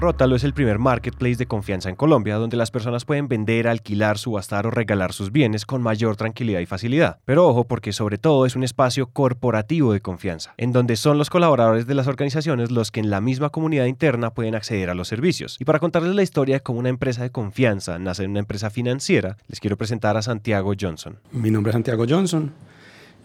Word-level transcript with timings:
Rótalo 0.00 0.34
es 0.34 0.44
el 0.44 0.54
primer 0.54 0.78
marketplace 0.78 1.36
de 1.36 1.44
confianza 1.44 1.90
en 1.90 1.94
Colombia 1.94 2.36
donde 2.36 2.56
las 2.56 2.70
personas 2.70 3.04
pueden 3.04 3.28
vender, 3.28 3.68
alquilar, 3.68 4.16
subastar 4.16 4.66
o 4.66 4.70
regalar 4.70 5.12
sus 5.12 5.30
bienes 5.30 5.66
con 5.66 5.82
mayor 5.82 6.16
tranquilidad 6.16 6.60
y 6.60 6.66
facilidad. 6.66 7.18
Pero 7.26 7.46
ojo 7.46 7.64
porque 7.64 7.92
sobre 7.92 8.16
todo 8.16 8.46
es 8.46 8.56
un 8.56 8.64
espacio 8.64 9.08
corporativo 9.08 9.92
de 9.92 10.00
confianza, 10.00 10.54
en 10.56 10.72
donde 10.72 10.96
son 10.96 11.18
los 11.18 11.28
colaboradores 11.28 11.86
de 11.86 11.94
las 11.94 12.06
organizaciones 12.06 12.70
los 12.70 12.90
que 12.90 13.00
en 13.00 13.10
la 13.10 13.20
misma 13.20 13.50
comunidad 13.50 13.84
interna 13.84 14.32
pueden 14.32 14.54
acceder 14.54 14.88
a 14.88 14.94
los 14.94 15.06
servicios. 15.06 15.58
Y 15.60 15.66
para 15.66 15.80
contarles 15.80 16.14
la 16.14 16.22
historia 16.22 16.56
de 16.56 16.60
cómo 16.60 16.78
una 16.78 16.88
empresa 16.88 17.22
de 17.22 17.30
confianza 17.30 17.98
nace 17.98 18.24
en 18.24 18.30
una 18.30 18.40
empresa 18.40 18.70
financiera, 18.70 19.36
les 19.48 19.60
quiero 19.60 19.76
presentar 19.76 20.16
a 20.16 20.22
Santiago 20.22 20.72
Johnson. 20.80 21.18
Mi 21.30 21.50
nombre 21.50 21.72
es 21.72 21.74
Santiago 21.74 22.06
Johnson. 22.08 22.50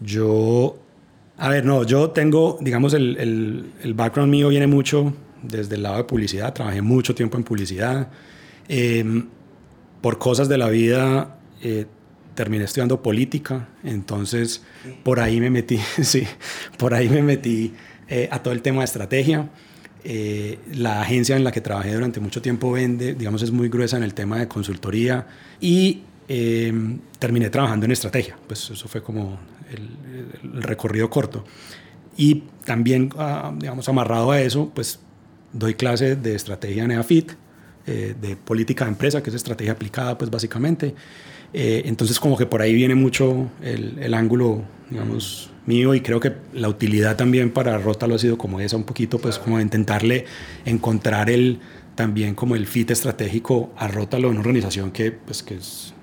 Yo, 0.02 0.76
a 1.38 1.48
ver, 1.48 1.64
no, 1.64 1.84
yo 1.84 2.10
tengo, 2.10 2.58
digamos, 2.60 2.92
el, 2.92 3.16
el, 3.16 3.72
el 3.82 3.94
background 3.94 4.30
mío 4.30 4.50
viene 4.50 4.66
mucho 4.66 5.14
desde 5.42 5.76
el 5.76 5.82
lado 5.82 5.98
de 5.98 6.04
publicidad, 6.04 6.52
trabajé 6.52 6.82
mucho 6.82 7.14
tiempo 7.14 7.36
en 7.36 7.44
publicidad. 7.44 8.08
Em, 8.68 9.26
por 10.00 10.18
cosas 10.18 10.48
de 10.48 10.58
la 10.58 10.68
vida 10.68 11.38
eh, 11.62 11.86
terminé 12.34 12.64
estudiando 12.64 13.02
política, 13.02 13.68
entonces 13.82 14.62
por 15.02 15.20
ahí 15.20 15.40
me 15.40 15.50
metí, 15.50 15.78
sí, 16.02 16.24
por 16.78 16.94
ahí 16.94 17.08
me 17.08 17.22
metí 17.22 17.74
eh, 18.08 18.28
a 18.30 18.42
todo 18.42 18.52
el 18.54 18.62
tema 18.62 18.80
de 18.80 18.84
estrategia. 18.84 19.48
Eh, 20.08 20.60
la 20.74 21.00
agencia 21.00 21.34
en 21.34 21.42
la 21.42 21.50
que 21.50 21.60
trabajé 21.60 21.92
durante 21.92 22.20
mucho 22.20 22.40
tiempo 22.40 22.70
vende, 22.70 23.14
digamos, 23.14 23.42
es 23.42 23.50
muy 23.50 23.68
gruesa 23.68 23.96
en 23.96 24.04
el 24.04 24.14
tema 24.14 24.38
de 24.38 24.46
consultoría 24.46 25.26
y 25.60 26.02
em, 26.28 27.00
terminé 27.18 27.50
trabajando 27.50 27.86
en 27.86 27.92
estrategia. 27.92 28.36
Pues 28.46 28.70
eso 28.70 28.86
fue 28.86 29.02
como 29.02 29.40
el, 29.70 30.52
el 30.54 30.62
recorrido 30.62 31.10
corto. 31.10 31.44
Y 32.16 32.44
también, 32.64 33.10
ah, 33.18 33.52
digamos, 33.56 33.88
amarrado 33.88 34.30
a 34.30 34.40
eso, 34.40 34.70
pues 34.74 35.00
doy 35.58 35.74
clases 35.74 36.22
de 36.22 36.34
estrategia 36.34 36.84
en 36.84 36.90
EAFIT, 36.92 37.32
eh, 37.86 38.14
de 38.20 38.36
política 38.36 38.84
de 38.84 38.90
empresa, 38.90 39.22
que 39.22 39.30
es 39.30 39.36
estrategia 39.36 39.72
aplicada, 39.72 40.18
pues 40.18 40.30
básicamente. 40.30 40.94
Eh, 41.52 41.82
entonces, 41.86 42.18
como 42.18 42.36
que 42.36 42.46
por 42.46 42.60
ahí 42.60 42.74
viene 42.74 42.94
mucho 42.94 43.48
el, 43.62 43.98
el, 44.00 44.14
ángulo, 44.14 44.62
digamos, 44.90 45.50
mío 45.66 45.94
y 45.94 46.00
creo 46.00 46.20
que 46.20 46.32
la 46.52 46.68
utilidad 46.68 47.16
también 47.16 47.50
para 47.50 47.78
Rótalo 47.78 48.16
ha 48.16 48.18
sido 48.18 48.36
como 48.36 48.60
esa, 48.60 48.76
un 48.76 48.84
poquito, 48.84 49.18
pues 49.18 49.38
como 49.38 49.60
intentarle 49.60 50.24
encontrar 50.64 51.30
el, 51.30 51.60
también 51.94 52.34
como 52.34 52.56
el 52.56 52.66
fit 52.66 52.90
estratégico 52.90 53.72
a 53.76 53.88
Rótalo 53.88 54.28
en 54.28 54.32
una 54.32 54.40
organización 54.40 54.90
que, 54.90 55.12
pues, 55.12 55.42
que 55.42 55.54
es, 55.54 55.94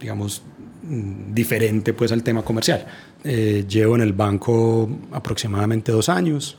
digamos, 0.00 0.42
mm, 0.82 1.34
diferente 1.34 1.92
pues 1.92 2.12
al 2.12 2.22
tema 2.22 2.42
comercial. 2.42 2.86
Eh, 3.24 3.64
llevo 3.68 3.96
en 3.96 4.02
el 4.02 4.12
banco 4.12 4.88
aproximadamente 5.12 5.92
dos 5.92 6.08
años. 6.08 6.58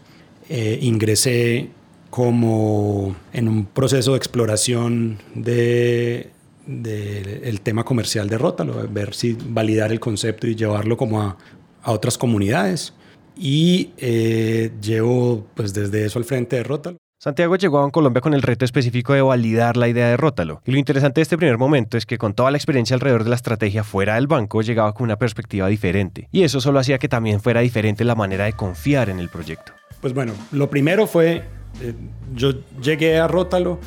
Eh, 0.50 0.80
ingresé 0.82 1.70
como 2.10 3.16
en 3.34 3.48
un 3.48 3.66
proceso 3.66 4.12
de 4.12 4.18
exploración 4.18 5.20
de, 5.36 6.32
de 6.66 7.42
el 7.44 7.62
tema 7.62 7.84
comercial 7.84 8.30
de 8.30 8.38
Rótalo, 8.38 8.88
ver 8.90 9.14
si 9.14 9.38
validar 9.48 9.92
el 9.92 10.00
concepto 10.00 10.48
y 10.48 10.56
llevarlo 10.56 10.98
como 10.98 11.22
a, 11.22 11.38
a 11.84 11.92
otras 11.92 12.18
comunidades. 12.18 12.94
Y 13.38 13.92
eh, 13.98 14.72
llevo 14.82 15.46
pues 15.56 15.74
desde 15.74 16.06
eso 16.06 16.20
al 16.20 16.26
frente 16.26 16.58
de 16.58 16.64
Rótalo. 16.64 16.98
Santiago 17.22 17.58
llegó 17.58 17.80
a 17.80 17.92
Colombia 17.92 18.22
con 18.22 18.34
el 18.34 18.42
reto 18.42 18.64
específico 18.64 19.14
de 19.14 19.22
validar 19.22 19.76
la 19.76 19.90
idea 19.90 20.08
de 20.08 20.16
Rótalo. 20.16 20.62
Y 20.66 20.72
lo 20.72 20.78
interesante 20.78 21.20
de 21.20 21.24
este 21.24 21.38
primer 21.38 21.58
momento 21.58 21.98
es 21.98 22.06
que 22.06 22.18
con 22.18 22.34
toda 22.34 22.50
la 22.50 22.58
experiencia 22.58 22.94
alrededor 22.94 23.26
de 23.26 23.30
la 23.30 23.36
estrategia 23.36 23.84
fuera 23.84 24.16
del 24.16 24.28
banco 24.28 24.62
llegaba 24.62 24.94
con 24.94 25.04
una 25.04 25.18
perspectiva 25.18 25.68
diferente. 25.68 26.30
Y 26.32 26.44
eso 26.44 26.62
solo 26.62 26.80
hacía 26.80 26.98
que 26.98 27.10
también 27.10 27.42
fuera 27.42 27.60
diferente 27.60 28.06
la 28.06 28.16
manera 28.16 28.46
de 28.46 28.54
confiar 28.54 29.10
en 29.10 29.20
el 29.20 29.28
proyecto. 29.28 29.74
Pues 30.00 30.14
bueno, 30.14 30.32
lo 30.54 30.70
primero 30.70 31.08
fue 31.08 31.44
eh, 31.82 31.94
yo 32.36 32.54
llegué 32.82 33.18
a 33.20 33.28
Rótalo 33.28 33.80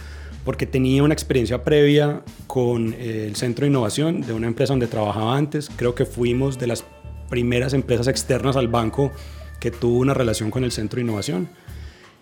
porque 0.44 0.66
tenía 0.66 1.02
una 1.02 1.14
experiencia 1.14 1.62
previa 1.62 2.22
con 2.46 2.94
eh, 2.94 3.26
el 3.28 3.36
Centro 3.36 3.64
de 3.64 3.70
Innovación 3.70 4.22
de 4.22 4.32
una 4.32 4.48
empresa 4.48 4.72
donde 4.72 4.86
trabajaba 4.86 5.36
antes. 5.36 5.70
Creo 5.76 5.94
que 5.94 6.04
fuimos 6.04 6.58
de 6.58 6.66
las 6.66 6.84
primeras 7.28 7.74
empresas 7.74 8.08
externas 8.08 8.56
al 8.56 8.68
banco 8.68 9.12
que 9.60 9.70
tuvo 9.70 9.98
una 9.98 10.14
relación 10.14 10.50
con 10.50 10.64
el 10.64 10.72
Centro 10.72 10.96
de 10.96 11.02
Innovación. 11.02 11.48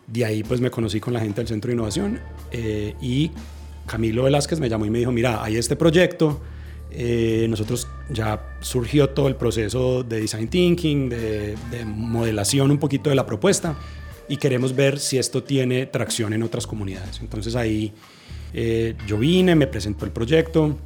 De 0.07 0.25
ahí 0.25 0.43
pues 0.43 0.61
me 0.61 0.71
conocí 0.71 1.01
con 1.01 1.15
la 1.15 1.21
gente 1.21 1.41
del 1.41 1.49
Centro 1.49 1.69
de 1.69 1.75
Innovación 1.75 2.21
eh, 2.51 2.95
y 3.01 3.31
Camilo 3.87 4.25
Velázquez 4.25 4.61
me 4.61 4.69
llamó 4.69 4.85
y 4.85 4.91
me 4.91 4.99
dijo, 4.99 5.13
mira, 5.13 5.43
hay 5.43 5.57
este 5.57 5.75
proyecto, 5.75 6.41
eh, 6.91 7.47
nosotros 7.49 7.89
ya 8.11 8.57
surgió 8.61 9.11
todo 9.11 9.29
el 9.29 9.37
proceso 9.37 10.03
de 10.03 10.21
design 10.21 10.49
thinking, 10.49 11.09
de, 11.09 11.57
de 11.71 11.85
modelación 11.85 12.71
un 12.71 12.79
poquito 12.79 13.09
de 13.11 13.17
la 13.17 13.25
propuesta 13.25 13.77
y 14.31 14.37
queremos 14.37 14.77
ver 14.77 15.01
si 15.01 15.19
esto 15.19 15.43
tiene 15.43 15.87
tracción 15.87 16.33
en 16.33 16.45
otras 16.45 16.65
comunidades. 16.65 17.19
Entonces 17.21 17.57
ahí 17.57 17.93
eh, 18.55 18.95
yo 19.05 19.19
vine, 19.19 19.57
me 19.57 19.67
presentó 19.67 20.05
el 20.05 20.13
proyecto 20.13 20.79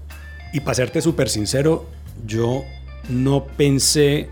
y 0.55 0.60
para 0.60 0.75
serte 0.75 1.03
súper 1.03 1.28
sincero, 1.28 1.87
yo 2.27 2.65
no 3.10 3.44
pensé 3.44 4.31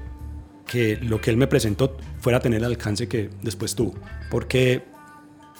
que 0.66 0.96
lo 0.96 1.20
que 1.20 1.28
él 1.28 1.36
me 1.36 1.46
presentó 1.46 1.98
fuera 2.20 2.38
a 2.38 2.40
tener 2.40 2.60
el 2.60 2.64
alcance 2.64 3.06
que 3.06 3.28
después 3.42 3.74
tuvo. 3.74 3.94
Porque 4.30 4.82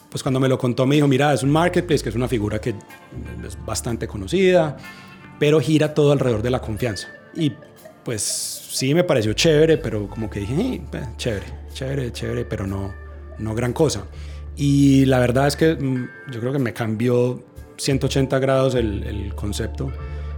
pues 0.09 0.23
cuando 0.23 0.41
me 0.41 0.49
lo 0.49 0.57
contó 0.57 0.87
me 0.87 0.95
dijo, 0.95 1.07
mira, 1.07 1.35
es 1.35 1.43
un 1.43 1.51
marketplace, 1.51 2.03
que 2.03 2.09
es 2.09 2.15
una 2.15 2.29
figura 2.29 2.59
que 2.59 2.71
es 2.71 3.59
bastante 3.67 4.09
conocida, 4.09 4.79
pero 5.39 5.61
gira 5.61 5.93
todo 5.93 6.13
alrededor 6.13 6.41
de 6.41 6.51
la 6.51 6.63
confianza. 6.63 7.09
Y 7.35 7.53
pues 8.03 8.23
sí 8.23 8.95
me 8.95 9.05
pareció 9.05 9.35
chévere, 9.35 9.77
pero 9.77 10.09
como 10.09 10.31
que 10.31 10.41
dije, 10.41 10.81
chévere, 11.19 11.47
chévere, 11.75 12.13
chévere, 12.13 12.45
pero 12.47 12.67
no, 12.67 13.02
no 13.39 13.55
gran 13.55 13.73
cosa. 13.73 14.05
Y 14.57 15.07
la 15.07 15.19
verdad 15.19 15.47
es 15.47 15.57
que 15.57 15.75
mm, 15.75 16.09
yo 16.31 16.41
creo 16.41 16.53
que 16.53 16.59
me 16.59 16.73
cambió 16.73 17.43
180 17.77 18.39
grados 18.39 18.75
el, 18.75 19.03
el 19.05 19.35
concepto, 19.35 19.93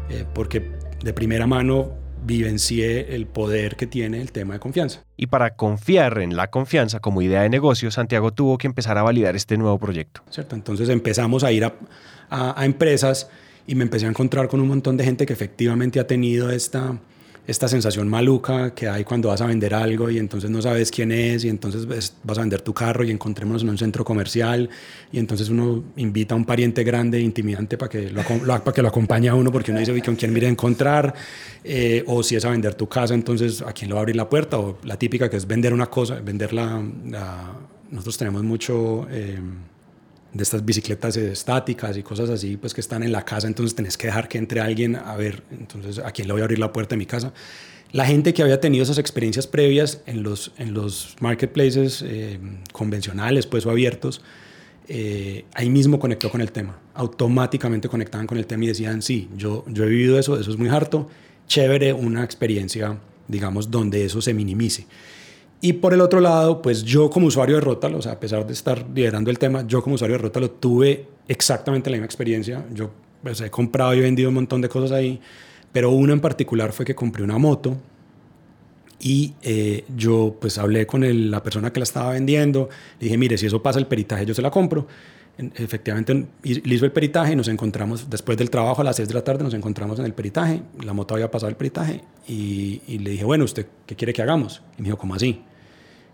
eh, 0.09 0.25
porque 0.35 0.71
de 1.03 1.13
primera 1.13 1.47
mano 1.47 1.93
vivencié 2.25 3.15
el 3.15 3.27
poder 3.27 3.77
que 3.77 3.87
tiene 3.87 4.21
el 4.21 4.33
tema 4.33 4.55
de 4.55 4.61
confianza. 4.61 5.05
Y 5.17 5.27
para 5.27 5.57
confiar 5.57 6.19
en 6.19 6.37
la 6.37 6.51
confianza 6.51 7.01
como 7.01 7.21
idea 7.21 7.43
de 7.43 7.51
negocio, 7.51 7.91
Santiago 7.91 8.33
tuvo 8.33 8.57
que 8.57 8.67
empezar 8.67 8.97
a 8.97 9.03
validar 9.03 9.37
este 9.37 9.59
nuevo 9.59 9.79
proyecto. 9.79 10.23
¿Cierto? 10.31 10.55
Entonces 10.55 10.89
empezamos 10.89 11.45
a 11.45 11.53
ir 11.53 11.65
a, 11.65 11.75
a, 12.31 12.59
a 12.59 12.65
empresas 12.65 13.29
y 13.67 13.75
me 13.75 13.85
empecé 13.85 14.07
a 14.07 14.09
encontrar 14.09 14.49
con 14.49 14.61
un 14.61 14.69
montón 14.69 14.97
de 14.97 15.05
gente 15.05 15.27
que 15.27 15.33
efectivamente 15.33 16.01
ha 16.01 16.07
tenido 16.07 16.51
esta, 16.51 16.99
esta 17.47 17.69
sensación 17.69 18.09
maluca 18.09 18.75
que 18.75 18.89
hay 18.89 19.05
cuando 19.05 19.29
vas 19.29 19.41
a 19.43 19.47
vender 19.47 19.75
algo 19.75 20.11
y 20.11 20.19
entonces 20.19 20.51
no 20.51 20.63
sabes 20.63 20.91
quién 20.91 21.13
es 21.13 21.45
y 21.45 21.51
entonces 21.51 21.87
vas 22.23 22.39
a 22.39 22.41
vender 22.41 22.63
tu 22.63 22.73
carro 22.73 23.05
y 23.05 23.11
encontrémonos 23.11 23.63
en 23.63 23.69
un 23.69 23.77
centro 23.79 24.05
comercial 24.05 24.71
y 25.13 25.19
entonces 25.19 25.51
uno 25.51 25.85
invita 25.97 26.35
a 26.35 26.39
un 26.39 26.47
pariente 26.47 26.85
grande, 26.85 27.21
intimidante, 27.21 27.77
para 27.77 27.91
que 27.91 28.11
lo, 28.11 28.23
para 28.23 28.73
que 28.73 28.83
lo 28.83 28.89
acompañe 28.89 29.29
a 29.29 29.35
uno 29.35 29.53
porque 29.53 29.73
uno 29.73 29.81
dice, 29.81 30.01
¿con 30.03 30.17
quién 30.17 30.33
mire 30.33 30.47
a 30.47 30.51
encontrar? 30.51 31.15
Eh, 31.63 32.03
o 32.07 32.23
si 32.23 32.37
es 32.37 32.45
a 32.45 32.51
vender 32.51 32.75
tu 32.75 32.89
casa, 32.89 33.13
entonces 33.15 33.61
¿a 33.61 33.73
quién 33.73 33.89
le 33.89 33.95
va 33.95 34.01
a 34.01 34.03
abrir 34.03 34.17
la 34.17 34.29
puerta? 34.29 34.59
O 34.59 34.79
la 34.85 34.99
típica 34.99 35.29
que 35.29 35.37
es 35.37 35.47
vender 35.47 35.75
una 35.75 35.87
cosa, 35.87 36.21
vender 36.21 36.53
la... 36.53 36.83
la 37.07 37.53
nosotros 37.91 38.17
tenemos 38.17 38.43
mucho... 38.43 39.07
Eh, 39.11 39.39
de 40.35 40.43
estas 40.43 40.65
bicicletas 40.65 41.17
estáticas 41.17 41.97
y 41.97 42.03
cosas 42.03 42.29
así, 42.29 42.57
pues 42.57 42.75
que 42.75 42.81
están 42.81 43.03
en 43.05 43.13
la 43.13 43.25
casa, 43.25 43.47
entonces 43.47 43.75
tenés 43.75 43.97
que 43.97 44.09
dejar 44.09 44.29
que 44.29 44.37
entre 44.37 44.61
alguien 44.61 44.97
a 44.97 45.17
ver, 45.17 45.45
entonces 45.53 45.99
a 45.99 46.11
quién 46.11 46.27
le 46.27 46.33
voy 46.33 46.43
a 46.43 46.45
abrir 46.45 46.59
la 46.59 46.73
puerta 46.73 46.95
de 46.95 46.99
mi 46.99 47.07
casa. 47.07 47.33
La 47.93 48.05
gente 48.05 48.35
que 48.35 48.43
había 48.43 48.61
tenido 48.61 48.83
esas 48.83 48.99
experiencias 48.99 49.47
previas 49.47 50.01
en 50.07 50.25
los, 50.25 50.51
en 50.59 50.75
los 50.75 51.15
marketplaces 51.21 52.03
eh, 52.05 52.41
convencionales 52.73 53.47
pues, 53.47 53.65
o 53.65 53.71
abiertos, 53.71 54.21
eh, 54.89 55.45
ahí 55.55 55.71
mismo 55.71 56.01
conectó 56.01 56.29
con 56.29 56.41
el 56.41 56.51
tema. 56.51 56.81
Automáticamente 56.95 57.89
conectaban 57.89 58.27
con 58.27 58.37
el 58.37 58.47
tema 58.47 58.65
y 58.65 58.67
decían, 58.67 59.01
sí, 59.01 59.29
yo, 59.37 59.65
yo 59.69 59.85
he 59.85 59.89
vivido 59.89 60.19
eso, 60.19 60.39
eso 60.39 60.51
es 60.51 60.59
muy 60.59 60.69
harto, 60.69 61.09
chévere 61.47 61.93
una 61.93 62.25
experiencia, 62.25 62.99
digamos, 63.29 63.71
donde 63.71 64.05
eso 64.05 64.21
se 64.21 64.35
minimice. 64.35 64.87
Y 65.61 65.75
por 65.75 65.95
el 65.95 66.01
otro 66.01 66.21
lado, 66.21 66.61
pues 66.61 66.83
yo 66.83 67.09
como 67.09 67.27
usuario 67.27 67.57
de 67.57 67.63
Rótalo, 67.63 67.99
o 67.99 68.03
sea, 68.03 68.13
a 68.13 68.21
pesar 68.21 68.47
de 68.47 68.53
estar 68.53 68.87
liderando 68.95 69.31
el 69.31 69.39
tema, 69.39 69.67
yo 69.67 69.83
como 69.83 69.95
usuario 69.95 70.17
de 70.17 70.23
Rótalo 70.23 70.51
tuve 70.51 71.07
exactamente 71.27 71.91
la 71.91 71.97
misma 71.97 72.07
experiencia. 72.07 72.67
Yo 72.73 72.91
pues, 73.23 73.41
he 73.41 73.51
comprado 73.51 73.95
y 73.95 74.01
vendido 74.01 74.29
un 74.29 74.35
montón 74.35 74.61
de 74.61 74.69
cosas 74.69 74.93
ahí, 74.93 75.21
pero 75.73 75.91
una 75.91 76.13
en 76.13 76.21
particular 76.21 76.73
fue 76.73 76.85
que 76.85 76.95
compré 76.95 77.23
una 77.23 77.39
moto 77.39 77.77
y 79.01 79.35
eh, 79.43 79.85
yo 79.97 80.37
pues 80.41 80.57
hablé 80.59 80.87
con 80.87 81.31
la 81.31 81.43
persona 81.43 81.73
que 81.73 81.81
la 81.81 81.85
estaba 81.85 82.13
vendiendo, 82.13 82.69
le 82.99 83.05
dije, 83.05 83.19
mire, 83.19 83.37
si 83.37 83.47
eso 83.47 83.63
pasa 83.63 83.79
el 83.79 83.87
peritaje, 83.87 84.25
yo 84.25 84.35
se 84.35 84.43
la 84.43 84.51
compro. 84.51 84.87
Efectivamente, 85.39 86.27
le 86.43 86.75
hizo 86.75 86.85
el 86.85 86.93
peritaje 86.93 87.33
y 87.33 87.37
nos 87.37 87.49
encontramos, 87.49 88.09
después 88.09 88.39
del 88.39 88.51
trabajo 88.51 88.83
a 88.83 88.85
las 88.85 88.97
6 88.97 89.09
de 89.09 89.15
la 89.15 89.25
tarde, 89.25 89.45
nos 89.45 89.55
encontramos 89.55 89.99
en 89.99 90.05
el 90.05 90.15
peritaje, 90.15 90.63
la 90.83 90.93
moto 90.93 91.15
había 91.15 91.31
pasado 91.31 91.51
el 91.51 91.57
peritaje 91.57 92.03
y, 92.27 92.99
le 92.99 93.11
dije, 93.11 93.25
bueno, 93.25 93.45
¿usted 93.45 93.67
qué 93.87 93.97
quiere 93.97 94.13
que 94.13 94.23
hagamos? 94.23 94.63
Y 94.79 94.83
me 94.83 94.87
dijo, 94.87 94.99
¿cómo 94.99 95.15
así? 95.15 95.43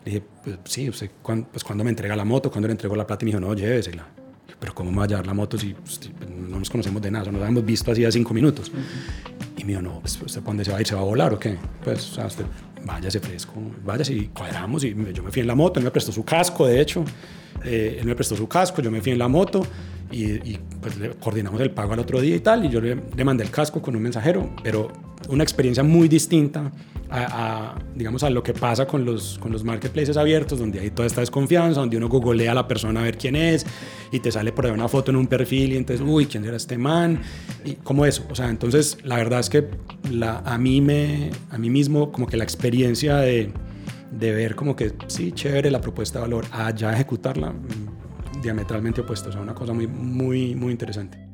Le 0.05 0.13
dije, 0.13 0.25
pues 0.43 0.59
sí, 0.65 0.89
usted, 0.89 1.11
pues 1.51 1.63
cuando 1.63 1.85
me 1.85 1.91
entrega 1.91 2.17
la 2.17 2.25
moto, 2.25 2.51
cuando 2.51 2.69
le 2.69 2.73
entregó 2.73 2.97
la 2.97 3.07
plata, 3.07 3.25
y 3.25 3.27
me 3.27 3.31
dijo, 3.33 3.41
no, 3.41 3.55
llévesela. 3.55 4.07
Pero 4.59 4.75
¿cómo 4.75 4.91
me 4.91 4.99
va 4.99 5.05
a 5.05 5.07
llevar 5.07 5.27
la 5.27 5.33
moto 5.33 5.57
si 5.57 5.73
pues, 5.73 6.01
no 6.29 6.59
nos 6.59 6.69
conocemos 6.69 7.01
de 7.01 7.11
nada? 7.11 7.33
no 7.33 7.39
nos 7.39 7.49
hemos 7.49 7.65
visto 7.65 7.93
así 7.93 8.05
a 8.05 8.13
cinco 8.13 8.35
minutos. 8.35 8.71
Y 9.57 9.65
me 9.65 9.69
dijo, 9.69 9.83
no, 9.83 10.01
pues, 10.01 10.21
¿usted 10.21 10.41
para 10.41 10.51
dónde 10.51 10.65
se 10.65 10.71
va 10.71 10.79
a 10.79 10.81
ir? 10.81 10.87
¿Se 10.87 10.95
va 10.95 11.01
a 11.01 11.05
volar 11.05 11.33
o 11.33 11.39
qué? 11.39 11.57
Pues, 11.83 12.13
o 12.13 12.15
sea, 12.15 12.27
usted 12.27 12.45
váyase 12.85 13.21
fresco, 13.21 13.55
váyase 13.85 14.15
y 14.15 14.27
cuadramos. 14.29 14.85
Y 14.85 14.95
yo 15.13 15.23
me 15.23 15.31
fui 15.31 15.41
en 15.41 15.47
la 15.47 15.55
moto, 15.55 15.81
él 15.81 15.85
me 15.85 15.91
prestó 15.91 16.13
su 16.13 16.25
casco, 16.25 16.67
de 16.67 16.81
hecho. 16.81 17.05
Eh, 17.65 17.99
él 18.01 18.07
me 18.07 18.15
prestó 18.15 18.37
su 18.37 18.49
casco, 18.49 18.81
yo 18.81 18.91
me 18.91 19.01
fui 19.01 19.13
en 19.13 19.19
la 19.19 19.29
moto 19.29 19.67
y, 20.11 20.59
pues 20.81 20.99
le 20.99 21.11
coordinamos 21.11 21.61
el 21.61 21.71
pago 21.71 21.93
al 21.93 21.99
otro 22.01 22.21
día 22.21 22.37
y 22.37 22.41
tal. 22.41 22.65
Y 22.65 22.69
yo 22.69 22.81
le, 22.81 22.97
le 23.17 23.25
mandé 23.25 23.45
el 23.45 23.51
casco 23.51 23.81
con 23.81 23.95
un 23.97 24.03
mensajero, 24.03 24.55
pero 24.63 24.91
una 25.29 25.43
experiencia 25.43 25.83
muy 25.83 26.09
distinta 26.09 26.73
a, 27.11 27.75
digamos, 27.95 28.23
a 28.23 28.31
lo 28.31 28.43
que 28.43 28.53
pasa 28.53 28.87
con 28.87 29.05
los, 29.05 29.39
con 29.39 29.51
los 29.51 29.65
marketplaces 29.65 30.17
abiertos, 30.17 30.59
donde 30.59 30.81
hay 30.81 30.91
toda 30.91 31.07
esta 31.07 31.21
desconfianza, 31.21 31.81
donde 31.81 31.97
uno 31.97 32.09
googlea 32.09 32.53
a 32.53 32.55
la 32.55 32.69
persona 32.69 33.01
a 33.01 33.03
ver 33.03 33.19
quién 33.19 33.37
es 33.37 33.67
y 34.13 34.21
te 34.21 34.31
sale 34.31 34.53
por 34.53 34.67
ahí 34.67 34.73
una 34.73 34.89
foto 34.89 35.11
en 35.11 35.17
un 35.17 35.27
perfil 35.27 35.73
y 35.73 35.77
entonces, 35.77 36.07
uy, 36.07 36.27
¿quién 36.27 36.45
era 36.45 36.57
este 36.57 36.79
man? 36.79 37.21
Y 37.65 37.75
como 37.75 38.07
eso, 38.07 38.25
o 38.31 38.35
sea, 38.35 38.49
entonces 38.49 38.99
la 39.03 39.17
verdad 39.17 39.41
es 39.41 39.51
que 39.51 39.69
la, 40.11 40.39
a, 40.39 40.57
mí 40.59 40.81
me, 40.81 41.31
a 41.51 41.59
mí 41.59 41.69
mismo 41.69 42.13
como 42.13 42.27
que 42.27 42.37
la 42.37 42.45
experiencia 42.45 43.17
de, 43.17 43.53
de 44.13 44.33
ver 44.33 44.55
como 44.55 44.77
que 44.77 44.93
sí, 45.09 45.33
chévere 45.33 45.71
la 45.71 45.81
propuesta 45.81 46.19
de 46.19 46.23
valor, 46.23 46.47
a 46.53 46.75
ya 46.75 46.93
ejecutarla, 46.93 47.53
diametralmente 48.43 49.01
opuesta, 49.01 49.29
o 49.29 49.33
sea, 49.33 49.41
una 49.41 49.55
cosa 49.55 49.73
muy, 49.73 49.87
muy, 49.87 50.55
muy 50.55 50.73
interesante. 50.73 51.30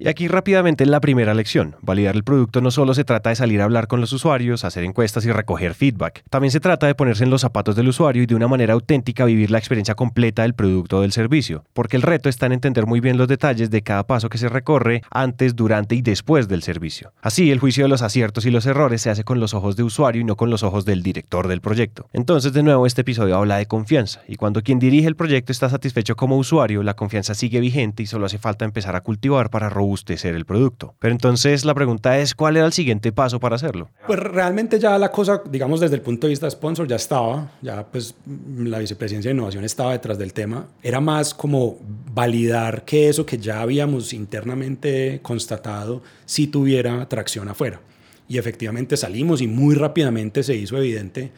Y 0.00 0.06
aquí 0.06 0.28
rápidamente 0.28 0.86
la 0.86 1.00
primera 1.00 1.34
lección. 1.34 1.74
Validar 1.82 2.14
el 2.14 2.22
producto 2.22 2.60
no 2.60 2.70
solo 2.70 2.94
se 2.94 3.02
trata 3.02 3.30
de 3.30 3.36
salir 3.36 3.60
a 3.60 3.64
hablar 3.64 3.88
con 3.88 4.00
los 4.00 4.12
usuarios, 4.12 4.64
hacer 4.64 4.84
encuestas 4.84 5.24
y 5.24 5.32
recoger 5.32 5.74
feedback. 5.74 6.22
También 6.30 6.52
se 6.52 6.60
trata 6.60 6.86
de 6.86 6.94
ponerse 6.94 7.24
en 7.24 7.30
los 7.30 7.40
zapatos 7.40 7.74
del 7.74 7.88
usuario 7.88 8.22
y 8.22 8.26
de 8.26 8.36
una 8.36 8.46
manera 8.46 8.74
auténtica 8.74 9.24
vivir 9.24 9.50
la 9.50 9.58
experiencia 9.58 9.96
completa 9.96 10.42
del 10.42 10.54
producto 10.54 10.98
o 10.98 11.00
del 11.00 11.10
servicio. 11.10 11.64
Porque 11.72 11.96
el 11.96 12.02
reto 12.02 12.28
está 12.28 12.46
en 12.46 12.52
entender 12.52 12.86
muy 12.86 13.00
bien 13.00 13.18
los 13.18 13.26
detalles 13.26 13.70
de 13.70 13.82
cada 13.82 14.06
paso 14.06 14.28
que 14.28 14.38
se 14.38 14.48
recorre 14.48 15.02
antes, 15.10 15.56
durante 15.56 15.96
y 15.96 16.02
después 16.02 16.46
del 16.46 16.62
servicio. 16.62 17.12
Así, 17.20 17.50
el 17.50 17.58
juicio 17.58 17.82
de 17.82 17.88
los 17.88 18.02
aciertos 18.02 18.46
y 18.46 18.52
los 18.52 18.66
errores 18.66 19.02
se 19.02 19.10
hace 19.10 19.24
con 19.24 19.40
los 19.40 19.52
ojos 19.52 19.74
de 19.74 19.82
usuario 19.82 20.22
y 20.22 20.24
no 20.24 20.36
con 20.36 20.48
los 20.48 20.62
ojos 20.62 20.84
del 20.84 21.02
director 21.02 21.48
del 21.48 21.60
proyecto. 21.60 22.08
Entonces, 22.12 22.52
de 22.52 22.62
nuevo, 22.62 22.86
este 22.86 23.00
episodio 23.00 23.36
habla 23.36 23.56
de 23.56 23.66
confianza. 23.66 24.22
Y 24.28 24.36
cuando 24.36 24.62
quien 24.62 24.78
dirige 24.78 25.08
el 25.08 25.16
proyecto 25.16 25.50
está 25.50 25.68
satisfecho 25.68 26.14
como 26.14 26.36
usuario, 26.36 26.84
la 26.84 26.94
confianza 26.94 27.34
sigue 27.34 27.58
vigente 27.58 28.04
y 28.04 28.06
solo 28.06 28.26
hace 28.26 28.38
falta 28.38 28.64
empezar 28.64 28.94
a 28.94 29.00
cultivar 29.00 29.50
para 29.50 29.68
ser 29.96 30.34
el 30.34 30.44
producto. 30.44 30.94
Pero 30.98 31.12
entonces 31.12 31.64
la 31.64 31.74
pregunta 31.74 32.18
es, 32.18 32.34
¿cuál 32.34 32.56
era 32.56 32.66
el 32.66 32.72
siguiente 32.72 33.12
paso 33.12 33.40
para 33.40 33.56
hacerlo? 33.56 33.90
Pues 34.06 34.18
realmente 34.18 34.78
ya 34.78 34.98
la 34.98 35.10
cosa, 35.10 35.42
digamos 35.50 35.80
desde 35.80 35.96
el 35.96 36.02
punto 36.02 36.26
de 36.26 36.30
vista 36.30 36.46
de 36.46 36.50
sponsor, 36.50 36.86
ya 36.86 36.96
estaba, 36.96 37.52
ya 37.62 37.86
pues 37.86 38.14
la 38.56 38.78
vicepresidencia 38.78 39.30
de 39.30 39.34
innovación 39.34 39.64
estaba 39.64 39.92
detrás 39.92 40.18
del 40.18 40.32
tema. 40.32 40.66
Era 40.82 41.00
más 41.00 41.34
como 41.34 41.78
validar 42.12 42.84
que 42.84 43.08
eso 43.08 43.24
que 43.24 43.38
ya 43.38 43.60
habíamos 43.60 44.12
internamente 44.12 45.20
constatado 45.22 46.02
si 46.24 46.46
tuviera 46.46 47.08
tracción 47.08 47.48
afuera. 47.48 47.80
Y 48.28 48.38
efectivamente 48.38 48.96
salimos 48.96 49.40
y 49.40 49.46
muy 49.46 49.74
rápidamente 49.74 50.42
se 50.42 50.54
hizo 50.54 50.76
evidente 50.76 51.32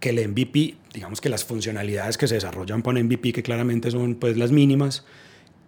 que 0.00 0.10
el 0.10 0.28
MVP, 0.28 0.74
digamos 0.92 1.20
que 1.20 1.28
las 1.28 1.44
funcionalidades 1.44 2.18
que 2.18 2.26
se 2.26 2.34
desarrollan 2.34 2.82
para 2.82 3.02
MVP, 3.02 3.32
que 3.32 3.42
claramente 3.42 3.90
son 3.90 4.16
pues 4.16 4.36
las 4.36 4.50
mínimas, 4.50 5.04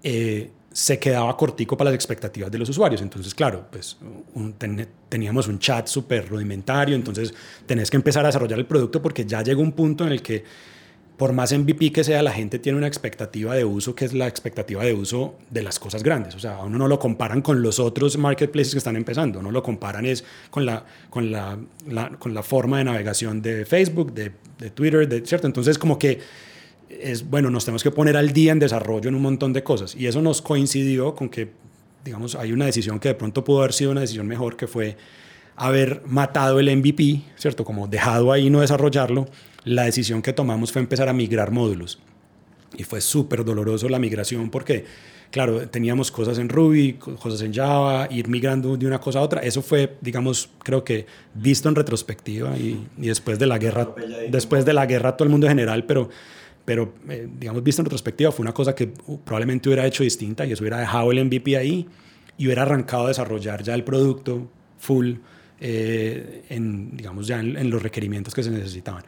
eh, 0.03 0.51
se 0.75 0.99
quedaba 0.99 1.37
cortico 1.37 1.77
para 1.77 1.91
las 1.91 1.95
expectativas 1.95 2.51
de 2.51 2.59
los 2.59 2.69
usuarios. 2.69 3.01
Entonces, 3.01 3.33
claro, 3.33 3.65
pues 3.71 3.97
teníamos 5.09 5.47
un 5.47 5.61
chat 5.61 5.87
súper 5.87 6.29
rudimentario, 6.29 6.97
entonces 6.97 7.33
tenés 7.65 7.89
que 7.93 7.97
empezar 7.97 8.25
a 8.25 8.29
desarrollar 8.29 8.59
el 8.59 8.67
producto 8.67 9.01
porque 9.01 9.25
ya 9.25 9.41
llegó 9.43 9.63
un 9.63 9.71
punto 9.71 10.05
en 10.05 10.11
el 10.11 10.21
que, 10.21 10.43
por 11.17 11.33
más 11.33 11.57
MVP 11.57 11.93
que 11.93 12.03
sea, 12.03 12.25
la 12.25 12.33
gente 12.33 12.59
tiene 12.59 12.77
una 12.77 12.89
expectativa 12.89 13.55
de 13.55 13.65
uso 13.65 13.95
que 13.95 14.05
es 14.05 14.13
la 14.13 14.27
expectativa 14.27 14.83
de 14.83 14.95
uso 14.95 15.37
de 15.49 15.63
las 15.63 15.79
cosas 15.79 16.03
grandes. 16.03 16.35
O 16.35 16.41
sea, 16.41 16.59
uno 16.65 16.77
no 16.77 16.89
lo 16.89 16.99
comparan 16.99 17.41
con 17.41 17.63
los 17.63 17.79
otros 17.79 18.19
marketplaces 18.19 18.73
que 18.75 18.79
están 18.79 18.97
empezando, 18.97 19.41
no 19.41 19.53
lo 19.53 19.63
comparan 19.63 20.05
es 20.07 20.25
con 20.51 20.67
la, 20.67 20.85
con 21.09 21.31
la, 21.31 21.57
con 22.19 22.35
la 22.35 22.43
forma 22.43 22.79
de 22.79 22.85
navegación 22.85 23.41
de 23.41 23.65
Facebook, 23.65 24.13
de, 24.13 24.33
de 24.59 24.71
Twitter, 24.71 25.09
de, 25.09 25.25
¿cierto? 25.25 25.47
Entonces, 25.47 25.79
como 25.79 26.01
que 26.01 26.19
es, 26.89 27.29
bueno, 27.29 27.51
nos 27.51 27.65
tenemos 27.65 27.83
que 27.83 27.91
poner 27.91 28.17
al 28.17 28.33
día 28.33 28.53
en 28.53 28.59
desarrollo 28.59 29.09
en 29.09 29.15
un 29.15 29.23
montón 29.23 29.53
de 29.53 29.63
cosas. 29.63 29.95
Y 29.95 30.07
eso 30.07 30.21
nos 30.23 30.43
coincidió 30.43 31.15
con 31.15 31.29
que, 31.29 31.51
digamos, 32.05 32.35
hay 32.35 32.53
una 32.53 32.67
decisión 32.67 32.99
que 32.99 33.09
de 33.09 33.15
pronto 33.15 33.45
pudo 33.45 33.61
haber 33.61 33.73
sido 33.73 33.91
una 33.91 34.01
decisión 34.01 34.27
mejor, 34.27 34.57
que 34.57 34.67
fue 34.67 34.97
haber 35.57 36.03
matado 36.07 36.61
el 36.61 36.75
MVP, 36.77 37.23
¿cierto? 37.37 37.65
Como 37.65 37.87
dejado 37.87 38.33
ahí 38.33 38.51
no 38.51 38.61
desarrollarlo. 38.61 39.27
La 39.65 39.85
decisión 39.85 40.21
que 40.23 40.33
tomamos 40.33 40.73
fue 40.73 40.83
empezar 40.83 41.09
a 41.09 41.13
migrar 41.13 41.51
módulos. 41.51 41.99
Y 42.77 42.85
fue 42.85 43.01
súper 43.01 43.45
doloroso 43.45 43.89
la 43.89 44.01
migración 44.01 44.51
porque, 44.51 44.85
claro, 45.31 45.69
teníamos 45.69 46.11
cosas 46.11 46.39
en 46.39 46.49
Ruby, 46.49 46.95
cosas 46.95 47.41
en 47.43 47.55
Java, 47.55 48.09
ir 48.11 48.29
migrando 48.29 48.77
de 48.77 48.87
una 48.87 49.01
cosa 49.01 49.21
a 49.21 49.23
otra. 49.23 49.43
Eso 49.43 49.63
fue, 49.63 49.97
digamos, 50.01 50.51
creo 50.63 50.83
que 50.83 51.07
visto 51.35 51.69
en 51.69 51.77
retrospectiva 51.77 52.57
y, 52.57 52.85
y 52.99 53.07
después 53.07 53.39
de 53.39 53.47
la 53.47 53.59
guerra, 53.59 53.95
después 54.29 54.65
de 54.65 54.73
la 54.73 54.87
guerra 54.87 55.17
todo 55.17 55.25
el 55.25 55.31
mundo 55.31 55.47
en 55.47 55.53
general, 55.53 55.85
pero 55.85 56.11
pero, 56.65 56.95
eh, 57.09 57.29
digamos, 57.39 57.63
visto 57.63 57.83
en 57.83 57.87
retrospectiva, 57.87 58.33
fue 58.33 58.43
una 58.43 58.55
cosa 58.55 58.75
que 58.75 58.93
uh, 59.07 59.19
probablemente 59.19 59.69
hubiera 59.69 59.87
hecho 59.87 60.03
distinta 60.03 60.47
y 60.47 60.53
eso 60.53 60.63
hubiera 60.63 60.79
dejado 60.79 61.13
el 61.13 61.25
MVP 61.25 61.57
ahí 61.57 61.87
y 62.39 62.47
hubiera 62.47 62.63
arrancado 62.63 63.05
a 63.05 63.09
desarrollar 63.09 63.63
ya 63.63 63.75
el 63.75 63.85
producto 63.85 64.49
full, 64.79 65.15
eh, 65.61 66.45
en, 66.49 66.97
digamos, 66.97 67.27
ya 67.27 67.41
en, 67.41 67.71
los 67.71 67.83
requerimientos 67.83 68.35
que 68.35 68.43
se 68.43 68.51
necesitaban. 68.51 69.05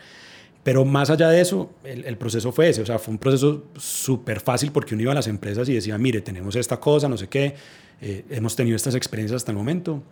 Pero 0.63 0.85
más 0.85 1.11
allá 1.11 1.29
de 1.29 1.41
eso, 1.41 1.71
el, 1.85 2.17
proceso 2.19 2.53
fue 2.53 2.69
ese, 2.69 2.83
o 2.83 2.87
sea, 2.87 2.99
fue 2.99 3.13
un 3.13 3.19
proceso 3.19 3.67
súper 3.77 4.41
fácil 4.41 4.73
porque 4.73 4.95
uno 4.95 5.03
iba 5.03 5.13
a 5.13 5.15
las 5.15 5.29
empresas 5.29 5.69
y 5.69 5.75
decía, 5.75 5.97
mire, 5.97 6.21
tenemos 6.23 6.57
esta 6.57 6.79
cosa, 6.81 7.09
no 7.09 7.17
sé 7.17 7.29
qué, 7.29 7.55
eh, 8.01 8.25
hemos 8.31 8.57
tenido 8.57 8.75
estas 8.75 8.97
experiencias 8.97 9.37
hasta 9.37 9.53
el 9.53 9.59
momento 9.59 10.03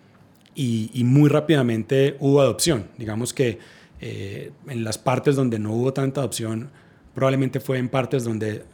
y, 0.54 0.90
y 0.95 1.02
muy 1.02 1.28
rápidamente 1.28 2.16
hubo 2.21 2.40
adopción. 2.40 2.87
Digamos 2.97 3.35
que 3.35 3.59
en 4.00 4.85
las 4.85 4.99
partes 4.99 5.35
donde 5.35 5.59
no 5.59 5.73
hubo 5.73 5.95
tanta 5.95 6.21
adopción, 6.21 6.68
probablemente 7.14 7.61
fue 7.61 7.78
en 7.78 7.88
partes 7.88 8.25
donde 8.25 8.64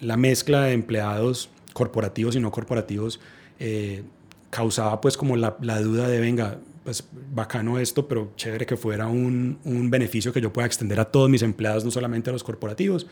la 0.00 0.16
mezcla 0.16 0.62
de 0.62 0.72
empleados 0.72 1.50
corporativos 1.72 2.36
y 2.36 2.40
no 2.40 2.50
corporativos 2.50 3.20
eh, 3.58 4.02
causaba 4.50 5.00
pues 5.00 5.16
como 5.16 5.36
la, 5.36 5.56
duda 5.80 6.08
de, 6.08 6.20
venga, 6.20 6.58
pues 6.84 7.04
bacano 7.32 7.78
esto, 7.78 8.08
pero 8.08 8.32
chévere 8.36 8.66
que 8.66 8.76
fuera 8.76 9.06
un, 9.06 9.58
beneficio 9.90 10.32
que 10.32 10.40
yo 10.40 10.52
pueda 10.52 10.66
extender 10.66 10.98
a 11.00 11.04
todos 11.04 11.30
mis 11.30 11.42
empleados, 11.42 11.84
no 11.84 11.90
solamente 11.90 12.30
a 12.30 12.32
los 12.32 12.44
corporativos. 12.44 13.06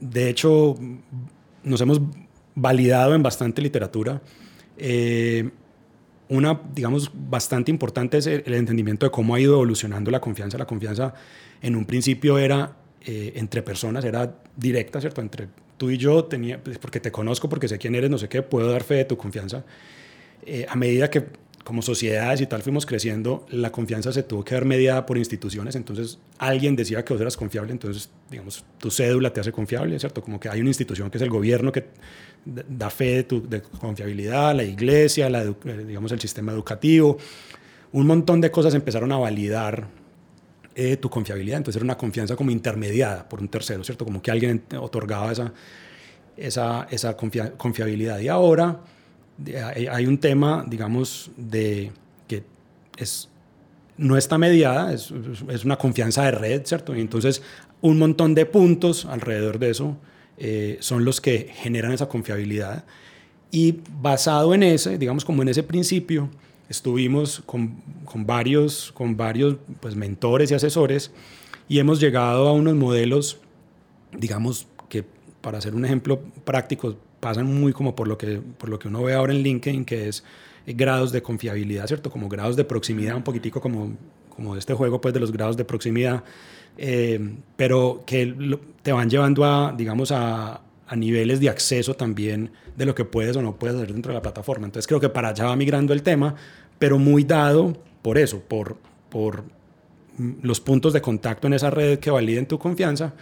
de 0.00 0.28
hecho, 0.28 0.74
nos 1.62 1.80
hemos 1.80 2.02
validado 2.54 3.14
en 3.14 3.22
bastante 3.22 3.62
literatura. 3.62 4.20
Eh, 4.76 5.50
una, 6.28 6.60
digamos, 6.74 7.10
bastante 7.12 7.70
importante 7.70 8.18
es 8.18 8.26
el, 8.26 8.54
entendimiento 8.54 9.06
de 9.06 9.10
cómo 9.10 9.34
ha 9.34 9.40
ido 9.40 9.54
evolucionando 9.54 10.10
la 10.10 10.20
confianza. 10.20 10.56
La 10.58 10.66
confianza 10.66 11.14
en 11.60 11.76
un 11.76 11.84
principio 11.84 12.38
era 12.38 12.76
eh, 13.04 13.32
entre 13.36 13.62
personas, 13.62 14.04
era 14.04 14.34
directa, 14.56 15.00
¿cierto? 15.00 15.20
Entre 15.20 15.48
tú 15.76 15.90
y 15.90 15.98
yo, 15.98 16.24
tenía, 16.24 16.62
pues, 16.62 16.78
porque 16.78 17.00
te 17.00 17.12
conozco, 17.12 17.48
porque 17.48 17.68
sé 17.68 17.78
quién 17.78 17.94
eres, 17.94 18.10
no 18.10 18.18
sé 18.18 18.28
qué, 18.28 18.42
puedo 18.42 18.70
dar 18.70 18.82
fe 18.82 18.94
de 18.94 19.04
tu 19.04 19.16
confianza. 19.16 19.64
Eh, 20.46 20.66
a 20.68 20.76
medida 20.76 21.10
que 21.10 21.26
como 21.64 21.80
sociedades 21.80 22.42
y 22.42 22.46
tal 22.46 22.62
fuimos 22.62 22.84
creciendo, 22.84 23.46
la 23.48 23.72
confianza 23.72 24.12
se 24.12 24.22
tuvo 24.22 24.44
que 24.44 24.54
ver 24.54 24.66
mediada 24.66 25.06
por 25.06 25.16
instituciones, 25.16 25.74
entonces 25.74 26.18
alguien 26.38 26.76
decía 26.76 27.02
que 27.04 27.14
vos 27.14 27.20
eras 27.22 27.38
confiable, 27.38 27.72
entonces, 27.72 28.10
digamos, 28.30 28.64
tu 28.78 28.90
cédula 28.90 29.32
te 29.32 29.40
hace 29.40 29.50
confiable, 29.50 29.98
¿cierto? 29.98 30.22
Como 30.22 30.38
que 30.38 30.50
hay 30.50 30.60
una 30.60 30.68
institución 30.68 31.10
que 31.10 31.16
es 31.16 31.22
el 31.22 31.30
gobierno 31.30 31.72
que 31.72 31.86
da 32.44 32.90
fe 32.90 33.16
de, 33.16 33.24
tu, 33.24 33.48
de 33.48 33.62
confiabilidad, 33.62 34.54
la 34.54 34.62
iglesia, 34.62 35.30
la, 35.30 35.42
eh, 35.42 35.84
digamos, 35.86 36.12
el 36.12 36.20
sistema 36.20 36.52
educativo, 36.52 37.16
un 37.92 38.06
montón 38.06 38.42
de 38.42 38.50
cosas 38.50 38.74
empezaron 38.74 39.10
a 39.12 39.16
validar 39.16 39.88
eh, 40.74 40.98
tu 40.98 41.08
confiabilidad, 41.08 41.56
entonces 41.56 41.76
era 41.80 41.84
una 41.84 41.96
confianza 41.96 42.36
como 42.36 42.50
intermediada 42.50 43.26
por 43.26 43.40
un 43.40 43.48
tercero, 43.48 43.82
¿cierto? 43.84 44.04
Como 44.04 44.20
que 44.20 44.30
alguien 44.30 44.64
otorgaba 44.78 45.32
esa, 45.32 45.54
esa, 46.36 46.86
esa 46.90 47.16
confiabilidad. 47.16 48.18
Y 48.18 48.28
ahora 48.28 48.80
hay 49.90 50.06
un 50.06 50.18
tema, 50.18 50.64
digamos, 50.66 51.30
de 51.36 51.92
que 52.26 52.44
es, 52.96 53.28
no 53.96 54.16
está 54.16 54.38
mediada, 54.38 54.92
es, 54.92 55.12
es, 55.48 55.64
una 55.64 55.76
confianza 55.76 56.24
de 56.24 56.30
red, 56.30 56.62
¿cierto? 56.64 56.94
Y 56.94 57.00
entonces 57.00 57.42
un 57.80 57.98
montón 57.98 58.34
de 58.34 58.46
puntos 58.46 59.04
alrededor 59.04 59.58
de 59.58 59.70
eso 59.70 59.96
eh, 60.38 60.78
son 60.80 61.04
los 61.04 61.20
que 61.20 61.50
generan 61.54 61.92
esa 61.92 62.08
confiabilidad. 62.08 62.84
Y 63.50 63.80
basado 64.00 64.54
en 64.54 64.62
ese, 64.62 64.98
digamos, 64.98 65.24
como 65.24 65.42
en 65.42 65.48
ese 65.48 65.62
principio, 65.62 66.28
estuvimos 66.68 67.42
con, 67.46 67.76
con 68.04 68.26
varios, 68.26 68.90
con 68.92 69.16
varios 69.16 69.56
pues, 69.80 69.94
mentores 69.94 70.50
y 70.50 70.54
asesores 70.54 71.12
y 71.68 71.78
hemos 71.78 72.00
llegado 72.00 72.48
a 72.48 72.52
unos 72.52 72.74
modelos, 72.74 73.38
digamos, 74.16 74.66
que 74.88 75.04
para 75.40 75.58
hacer 75.58 75.74
un 75.74 75.84
ejemplo 75.84 76.20
práctico, 76.44 76.96
pasan 77.24 77.46
muy 77.46 77.72
como 77.72 77.96
por 77.96 78.06
lo 78.06 78.18
que, 78.18 78.38
por 78.58 78.68
lo 78.68 78.78
que 78.78 78.88
uno 78.88 79.02
ve 79.02 79.14
ahora 79.14 79.32
en 79.32 79.38
LinkedIn, 79.38 79.86
que 79.86 80.08
es 80.08 80.22
eh, 80.66 80.74
grados 80.74 81.10
de 81.10 81.22
confiabilidad, 81.22 81.86
¿cierto? 81.86 82.10
Como 82.10 82.28
grados 82.28 82.54
de 82.54 82.64
proximidad, 82.64 83.16
un 83.16 83.22
poquitico 83.22 83.62
como, 83.62 83.96
como 84.28 84.56
este 84.56 84.74
juego, 84.74 85.00
pues, 85.00 85.14
de 85.14 85.20
los 85.20 85.32
grados 85.32 85.56
de 85.56 85.64
proximidad, 85.64 86.22
eh, 86.76 87.18
pero 87.56 88.02
que 88.04 88.58
te 88.82 88.92
van 88.92 89.08
llevando 89.08 89.42
a, 89.42 89.72
digamos, 89.74 90.12
a, 90.12 90.60
a, 90.86 90.96
niveles 90.96 91.40
de 91.40 91.48
acceso 91.48 91.94
también 91.94 92.50
de 92.76 92.84
lo 92.84 92.94
que 92.94 93.06
puedes 93.06 93.34
o 93.38 93.40
no 93.40 93.56
puedes 93.56 93.74
hacer 93.76 93.94
dentro 93.94 94.12
de 94.12 94.16
la 94.16 94.22
plataforma. 94.22 94.66
Entonces 94.66 94.86
creo 94.86 95.00
que 95.00 95.08
para 95.08 95.30
allá 95.30 95.46
va 95.46 95.56
migrando 95.56 95.94
el 95.94 96.02
tema, 96.02 96.34
pero 96.78 96.98
muy 96.98 97.24
dado 97.24 97.72
por 98.02 98.18
eso, 98.18 98.40
por, 98.40 98.76
por 99.08 99.44
los 100.42 100.60
puntos 100.60 100.92
de 100.92 101.00
contacto 101.00 101.46
en 101.46 101.54
esa 101.54 101.70
red 101.70 101.98
que 102.00 102.10
validen 102.10 102.44
tu 102.44 102.58
confianza. 102.58 103.14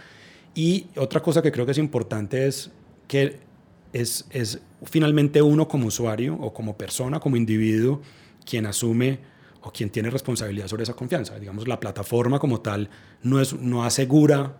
Y 0.53 0.87
otra 0.97 1.21
cosa 1.21 1.41
que 1.41 1.53
creo 1.53 1.65
que 1.65 1.71
es 1.71 1.77
importante 1.77 2.47
es 2.47 2.69
que 3.07 3.52
es, 3.93 4.25
es 4.31 4.59
finalmente 4.83 5.41
uno 5.41 5.67
como 5.67 5.87
usuario 5.87 6.35
o 6.35 6.53
como 6.53 6.75
persona, 6.77 7.19
como 7.19 7.37
individuo, 7.37 8.01
quien 8.45 8.65
asume 8.65 9.19
o 9.61 9.71
quien 9.71 9.89
tiene 9.89 10.09
responsabilidad 10.09 10.67
sobre 10.67 10.83
esa 10.83 10.93
confianza. 10.93 11.39
Digamos, 11.39 11.67
la 11.67 11.79
plataforma 11.79 12.39
como 12.39 12.59
tal 12.59 12.89
no, 13.21 13.39
es, 13.39 13.53
no 13.53 13.83
asegura 13.83 14.57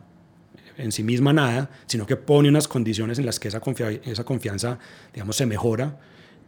en 0.78 0.92
sí 0.92 1.04
misma 1.04 1.34
nada, 1.34 1.70
sino 1.88 2.06
que 2.06 2.16
pone 2.16 2.48
unas 2.48 2.68
condiciones 2.68 3.20
en 3.20 3.26
las 3.26 3.40
que 3.40 3.48
esa, 3.48 3.62
esa 4.06 4.24
confianza, 4.24 4.80
digamos, 5.14 5.36
se 5.36 5.46
mejora, 5.46 6.00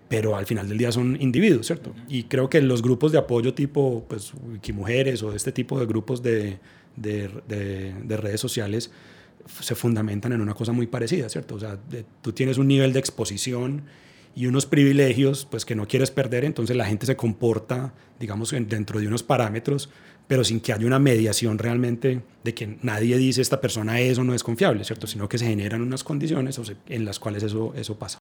pero 0.07 0.35
al 0.35 0.45
final 0.45 0.69
del 0.69 0.77
día 0.77 0.91
son 0.91 1.17
individuos, 1.19 1.65
¿cierto? 1.65 1.93
Y 2.07 2.23
creo 2.23 2.49
que 2.49 2.61
los 2.61 2.81
grupos 2.81 3.11
de 3.11 3.17
apoyo 3.17 3.53
tipo, 3.55 4.05
pues, 4.07 4.33
Wikimujeres 4.33 5.23
o 5.23 5.33
este 5.33 5.51
tipo 5.51 5.79
de 5.79 5.85
grupos 5.87 6.21
de, 6.21 6.59
de, 6.95 7.29
de 7.47 8.17
redes 8.17 8.39
sociales 8.39 8.91
se 9.61 9.75
fundamentan 9.75 10.33
en 10.33 10.41
una 10.41 10.53
cosa 10.53 10.71
muy 10.71 10.87
parecida, 10.87 11.29
¿cierto? 11.29 11.55
O 11.55 11.59
sea, 11.59 11.77
tú 12.21 12.33
tienes 12.33 12.57
un 12.57 12.67
nivel 12.67 12.93
de 12.93 12.99
exposición 12.99 13.83
y 14.35 14.47
unos 14.47 14.65
privilegios 14.65 15.47
pues 15.49 15.65
que 15.65 15.75
no 15.75 15.87
quieres 15.87 16.11
perder, 16.11 16.43
entonces 16.43 16.75
la 16.75 16.85
gente 16.85 17.05
se 17.05 17.15
comporta, 17.15 17.93
digamos, 18.19 18.51
dentro 18.51 18.99
de 18.99 19.07
unos 19.07 19.23
parámetros, 19.23 19.89
pero 20.27 20.43
sin 20.43 20.59
que 20.59 20.73
haya 20.73 20.85
una 20.85 20.99
mediación 20.99 21.57
realmente 21.57 22.21
de 22.43 22.53
que 22.53 22.77
nadie 22.81 23.17
dice 23.17 23.41
esta 23.41 23.61
persona 23.61 23.99
es 23.99 24.17
o 24.17 24.23
no 24.23 24.33
es 24.33 24.43
confiable, 24.43 24.83
¿cierto? 24.83 25.07
Sino 25.07 25.29
que 25.29 25.37
se 25.37 25.45
generan 25.45 25.81
unas 25.81 26.03
condiciones 26.03 26.59
en 26.87 27.05
las 27.05 27.19
cuales 27.19 27.43
eso, 27.43 27.73
eso 27.75 27.97
pasa. 27.97 28.17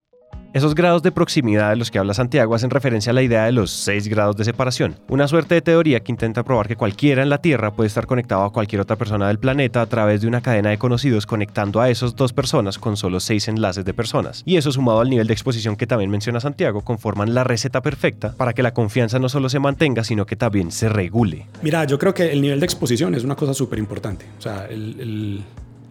Esos 0.54 0.76
grados 0.76 1.02
de 1.02 1.12
proximidad 1.12 1.72
de 1.72 1.78
los 1.78 1.90
que 1.90 1.98
habla 1.98 2.14
Santiago 2.14 2.54
hacen 2.54 2.70
referencia 2.70 3.10
a 3.10 3.14
la 3.14 3.24
idea 3.24 3.46
de 3.46 3.52
los 3.52 3.72
seis 3.72 4.08
grados 4.08 4.38
de 4.38 4.46
separación, 4.46 4.96
una 5.08 5.28
suerte 5.28 5.56
de 5.56 5.64
teoría 5.64 6.02
que 6.02 6.12
intenta 6.12 6.44
probar 6.44 6.68
que 6.68 6.76
cualquiera 6.76 7.24
en 7.24 7.30
la 7.30 7.40
Tierra 7.40 7.74
puede 7.74 7.88
estar 7.88 8.06
conectado 8.06 8.44
a 8.44 8.54
cualquier 8.54 8.80
otra 8.80 8.96
persona 8.96 9.28
del 9.28 9.40
planeta 9.40 9.82
a 9.82 9.88
través 9.88 10.22
de 10.22 10.28
una 10.28 10.42
cadena 10.42 10.70
de 10.70 10.78
conocidos 10.78 11.26
conectando 11.26 11.82
a 11.82 11.90
esos 11.90 12.16
dos 12.16 12.34
personas 12.34 12.78
con 12.78 12.98
solo 12.98 13.20
seis 13.20 13.48
enlaces 13.48 13.84
de 13.84 13.96
personas. 13.96 14.44
Y 14.46 14.58
eso 14.58 14.72
sumado 14.72 15.00
al 15.00 15.10
nivel 15.10 15.26
de 15.26 15.34
exposición 15.34 15.76
que 15.76 15.88
también 15.88 16.12
menciona 16.12 16.40
Santiago 16.40 16.82
conforman 16.82 17.34
la 17.34 17.44
receta 17.44 17.82
perfecta 17.82 18.36
para 18.38 18.54
que 18.54 18.62
la 18.62 18.76
confianza 18.76 19.18
no 19.18 19.30
solo 19.30 19.50
se 19.50 19.58
mantenga, 19.58 20.04
sino 20.04 20.28
que 20.28 20.36
también 20.36 20.72
se 20.72 20.88
regule. 20.88 21.48
Mira, 21.64 21.84
yo 21.86 21.98
creo 21.98 22.14
que 22.14 22.32
el 22.32 22.42
nivel 22.42 22.60
de 22.60 22.68
exposición 22.68 23.16
es 23.16 23.24
una 23.24 23.36
cosa 23.36 23.56
súper 23.56 23.80
importante. 23.80 24.28
O 24.38 24.42
sea, 24.44 24.68
el 24.70 25.44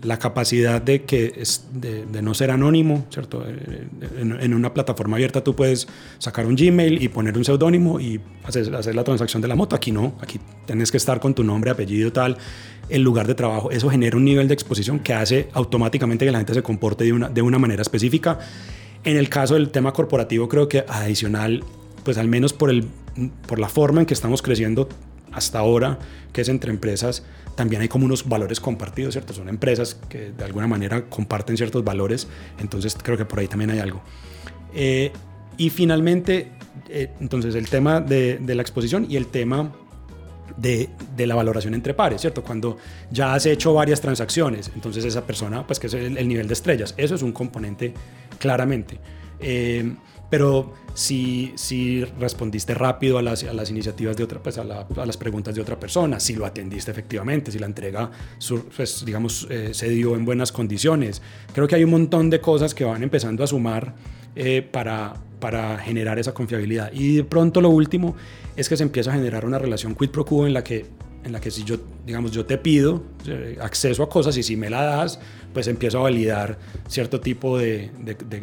la 0.02 0.18
capacidad 0.18 0.82
de, 0.82 1.02
que 1.02 1.32
es 1.36 1.66
de, 1.72 2.22
no 2.22 2.34
ser 2.34 2.50
anónimo, 2.50 3.06
¿cierto? 3.10 3.44
Eh, 3.46 3.86
en, 4.18 4.54
una 4.54 4.74
plataforma 4.74 5.16
abierta 5.16 5.44
tú 5.44 5.54
puedes 5.54 5.86
sacar 6.18 6.46
un 6.46 6.56
Gmail 6.56 7.02
y 7.02 7.08
poner 7.08 7.38
un 7.38 7.44
seudónimo 7.44 8.00
y 8.00 8.20
hacer, 8.44 8.68
la 8.68 9.04
transacción 9.04 9.40
de 9.40 9.48
la 9.48 9.54
moto. 9.54 9.76
Aquí 9.76 9.92
no, 9.92 10.14
aquí 10.20 10.40
tienes 10.66 10.90
que 10.90 10.96
estar 10.96 11.20
con 11.20 11.34
tu 11.34 11.44
nombre, 11.44 11.70
apellido, 11.70 12.12
tal, 12.12 12.36
el 12.88 13.02
lugar 13.02 13.28
de 13.28 13.34
trabajo. 13.34 13.70
Eso 13.70 13.88
genera 13.90 14.16
un 14.16 14.24
nivel 14.24 14.48
de 14.48 14.54
exposición 14.54 14.98
que 14.98 15.14
hace 15.14 15.48
automáticamente 15.52 16.24
que 16.24 16.32
la 16.32 16.38
gente 16.38 16.54
se 16.54 16.62
comporte 16.62 17.04
de 17.04 17.12
una, 17.12 17.28
de 17.28 17.42
una 17.42 17.58
manera 17.58 17.82
específica. 17.82 18.40
En 19.04 19.16
el 19.16 19.28
caso 19.28 19.54
del 19.54 19.70
tema 19.70 19.92
corporativo, 19.92 20.48
creo 20.48 20.68
que 20.68 20.84
adicional, 20.88 21.64
pues 22.04 22.18
al 22.18 22.26
menos 22.26 22.52
por, 22.52 22.70
el, 22.70 22.88
por 23.46 23.60
la 23.60 23.68
forma 23.68 24.00
en 24.00 24.06
que 24.06 24.14
estamos 24.14 24.42
creciendo 24.42 24.88
hasta 25.32 25.60
ahora, 25.60 25.98
que 26.32 26.40
es 26.40 26.48
entre 26.48 26.70
empresas, 26.70 27.24
también 27.54 27.82
hay 27.82 27.88
como 27.88 28.06
unos 28.06 28.28
valores 28.28 28.60
compartidos, 28.60 29.14
¿cierto? 29.14 29.32
Son 29.32 29.48
empresas 29.48 29.94
que 30.08 30.32
de 30.32 30.44
alguna 30.44 30.66
manera 30.66 31.04
comparten 31.06 31.56
ciertos 31.56 31.84
valores, 31.84 32.28
entonces 32.58 32.96
creo 33.00 33.16
que 33.16 33.24
por 33.24 33.38
ahí 33.38 33.48
también 33.48 33.70
hay 33.70 33.78
algo. 33.78 34.02
Eh, 34.74 35.12
y 35.56 35.70
finalmente, 35.70 36.52
eh, 36.88 37.10
entonces 37.20 37.54
el 37.54 37.68
tema 37.68 38.00
de, 38.00 38.40
la 38.46 38.62
exposición 38.62 39.06
y 39.08 39.16
el 39.16 39.26
tema 39.26 39.72
de, 40.56 40.88
la 41.18 41.34
valoración 41.34 41.74
entre 41.74 41.94
pares, 41.94 42.20
¿cierto? 42.20 42.42
Cuando 42.42 42.78
ya 43.10 43.34
has 43.34 43.46
hecho 43.46 43.74
varias 43.74 44.00
transacciones, 44.00 44.70
entonces 44.74 45.04
esa 45.04 45.26
persona, 45.26 45.66
pues 45.66 45.78
que 45.78 45.86
es 45.88 45.94
el, 45.94 46.26
nivel 46.26 46.46
de 46.46 46.54
estrellas, 46.54 46.94
eso 46.96 47.14
es 47.14 47.22
un 47.22 47.32
componente 47.32 47.92
claramente. 48.38 48.98
Eh, 49.40 49.94
pero 50.32 50.72
si, 50.94 51.52
si 51.56 52.06
respondiste 52.18 52.72
rápido 52.72 53.18
a 53.18 53.22
las, 53.22 53.44
a 53.44 53.52
las 53.52 53.68
iniciativas 53.68 54.16
de 54.16 54.24
otra, 54.24 54.42
pues 54.42 54.56
a, 54.56 54.64
las 54.64 55.16
preguntas 55.18 55.54
de 55.54 55.60
otra 55.60 55.78
persona, 55.78 56.18
si 56.20 56.34
lo 56.34 56.46
atendiste 56.46 56.90
efectivamente, 56.90 57.52
si 57.52 57.58
la 57.58 57.66
entrega, 57.66 58.10
pues, 58.74 59.04
digamos, 59.04 59.46
eh, 59.50 59.74
se 59.74 59.90
dio 59.90 60.16
en 60.16 60.24
buenas 60.24 60.50
condiciones. 60.50 61.20
Creo 61.52 61.68
que 61.68 61.74
hay 61.74 61.84
un 61.84 61.90
montón 61.90 62.30
de 62.30 62.40
cosas 62.40 62.74
que 62.74 62.82
van 62.82 63.02
empezando 63.02 63.44
a 63.44 63.46
sumar 63.46 63.94
eh, 64.34 64.62
para, 64.62 65.12
para 65.38 65.76
generar 65.76 66.18
esa 66.18 66.32
confiabilidad. 66.32 66.90
Y 66.94 67.16
de 67.16 67.24
pronto 67.24 67.60
lo 67.60 67.68
último 67.68 68.16
es 68.56 68.70
que 68.70 68.78
se 68.78 68.84
empieza 68.84 69.10
a 69.10 69.14
generar 69.16 69.44
una 69.44 69.58
relación 69.58 69.94
quid 69.94 70.08
pro 70.08 70.24
quo 70.24 70.46
en 70.46 70.54
la 70.54 70.64
que 70.64 70.86
en 71.24 71.32
la 71.32 71.40
que 71.40 71.50
si 71.50 71.62
yo, 71.64 71.76
digamos, 72.04 72.32
yo 72.32 72.44
te 72.46 72.58
pido 72.58 73.02
eh, 73.26 73.56
acceso 73.60 74.02
a 74.02 74.08
cosas 74.08 74.36
y 74.36 74.42
si 74.42 74.56
me 74.56 74.68
la 74.68 74.82
das, 74.82 75.20
pues 75.52 75.66
empiezo 75.68 75.98
a 75.98 76.02
validar 76.02 76.58
cierto 76.88 77.20
tipo 77.20 77.58
de, 77.58 77.90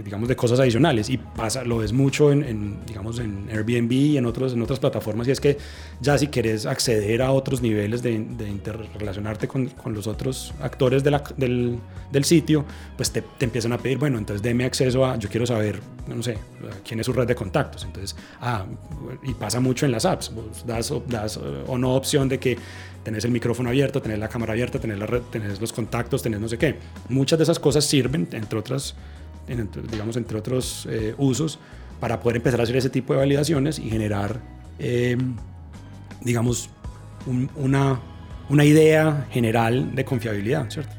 digamos, 0.04 0.28
de 0.28 0.36
cosas 0.36 0.60
adicionales. 0.60 1.10
Y 1.10 1.18
pasa, 1.18 1.63
lo 1.63 1.80
ves 1.80 1.94
mucho 1.94 2.32
en, 2.32 2.86
digamos, 2.86 3.20
en 3.20 3.50
Airbnb 3.50 3.92
y 3.92 4.18
en, 4.18 4.25
otros, 4.25 4.54
en 4.54 4.62
otras 4.62 4.80
plataformas. 4.80 5.28
Y 5.28 5.32
es 5.32 5.39
que 5.39 5.58
ya 6.01 6.18
si 6.18 6.28
quieres 6.28 6.66
acceder 6.66 7.22
a 7.22 7.32
otros 7.32 7.62
niveles 7.62 8.01
de, 8.01 8.13
interrelacionarte 8.13 9.48
con, 9.48 9.68
con, 9.70 9.94
los 9.94 10.08
otros 10.08 10.54
actores 10.62 11.04
de 11.04 11.12
la, 11.12 11.24
del, 11.38 11.80
del, 12.12 12.24
sitio, 12.24 12.66
pues 12.96 13.12
te, 13.12 13.22
te, 13.22 13.46
empiezan 13.46 13.74
a 13.74 13.78
pedir, 13.78 13.98
bueno, 13.98 14.18
entonces 14.18 14.42
deme 14.42 14.66
acceso 14.66 15.06
a, 15.06 15.18
yo 15.18 15.30
quiero 15.30 15.46
saber, 15.46 15.80
no 16.08 16.22
sé, 16.22 16.38
quién 16.88 17.00
es 17.00 17.06
su 17.06 17.13
red 17.13 17.28
de 17.28 17.36
contactos. 17.36 17.84
Entonces, 17.86 18.16
ah, 18.42 18.66
y 19.24 19.34
pasa 19.34 19.60
mucho 19.60 19.86
en 19.86 19.92
las 19.92 20.06
apps. 20.06 20.32
das, 20.66 20.94
das 21.08 21.39
o 21.68 21.78
no 21.78 21.96
opción 21.96 22.30
de 22.30 22.39
que 22.39 22.58
tenés 23.03 23.25
el 23.25 23.32
micrófono 23.32 23.70
abierto, 23.70 24.01
tenés 24.01 24.20
la 24.20 24.27
cámara 24.27 24.53
abierta, 24.53 24.79
tenés, 24.79 24.98
la 24.98 25.06
red, 25.06 25.22
tenés 25.32 25.60
los 25.60 25.74
contactos, 25.74 26.22
tenés 26.22 26.39
no 26.39 26.48
sé 26.48 26.58
qué. 26.58 26.75
Muchas 27.10 27.39
de 27.39 27.44
esas 27.44 27.60
cosas 27.60 27.86
sirven, 27.86 28.27
entre 28.32 28.60
otras, 28.60 28.96
digamos, 29.91 30.18
entre 30.18 30.38
otros 30.38 30.88
eh, 30.89 31.15
usos, 31.18 31.60
para 32.00 32.20
poder 32.20 32.38
empezar 32.38 32.60
a 32.60 32.63
hacer 32.63 32.75
ese 32.77 32.89
tipo 32.89 33.13
de 33.13 33.20
validaciones 33.20 33.79
y 33.79 33.89
generar, 33.89 34.39
eh, 34.79 35.18
digamos, 36.22 36.70
una 37.65 38.65
idea 38.65 39.27
general 39.32 39.96
de 39.96 40.06
confiabilidad, 40.06 40.70
¿cierto? 40.70 40.99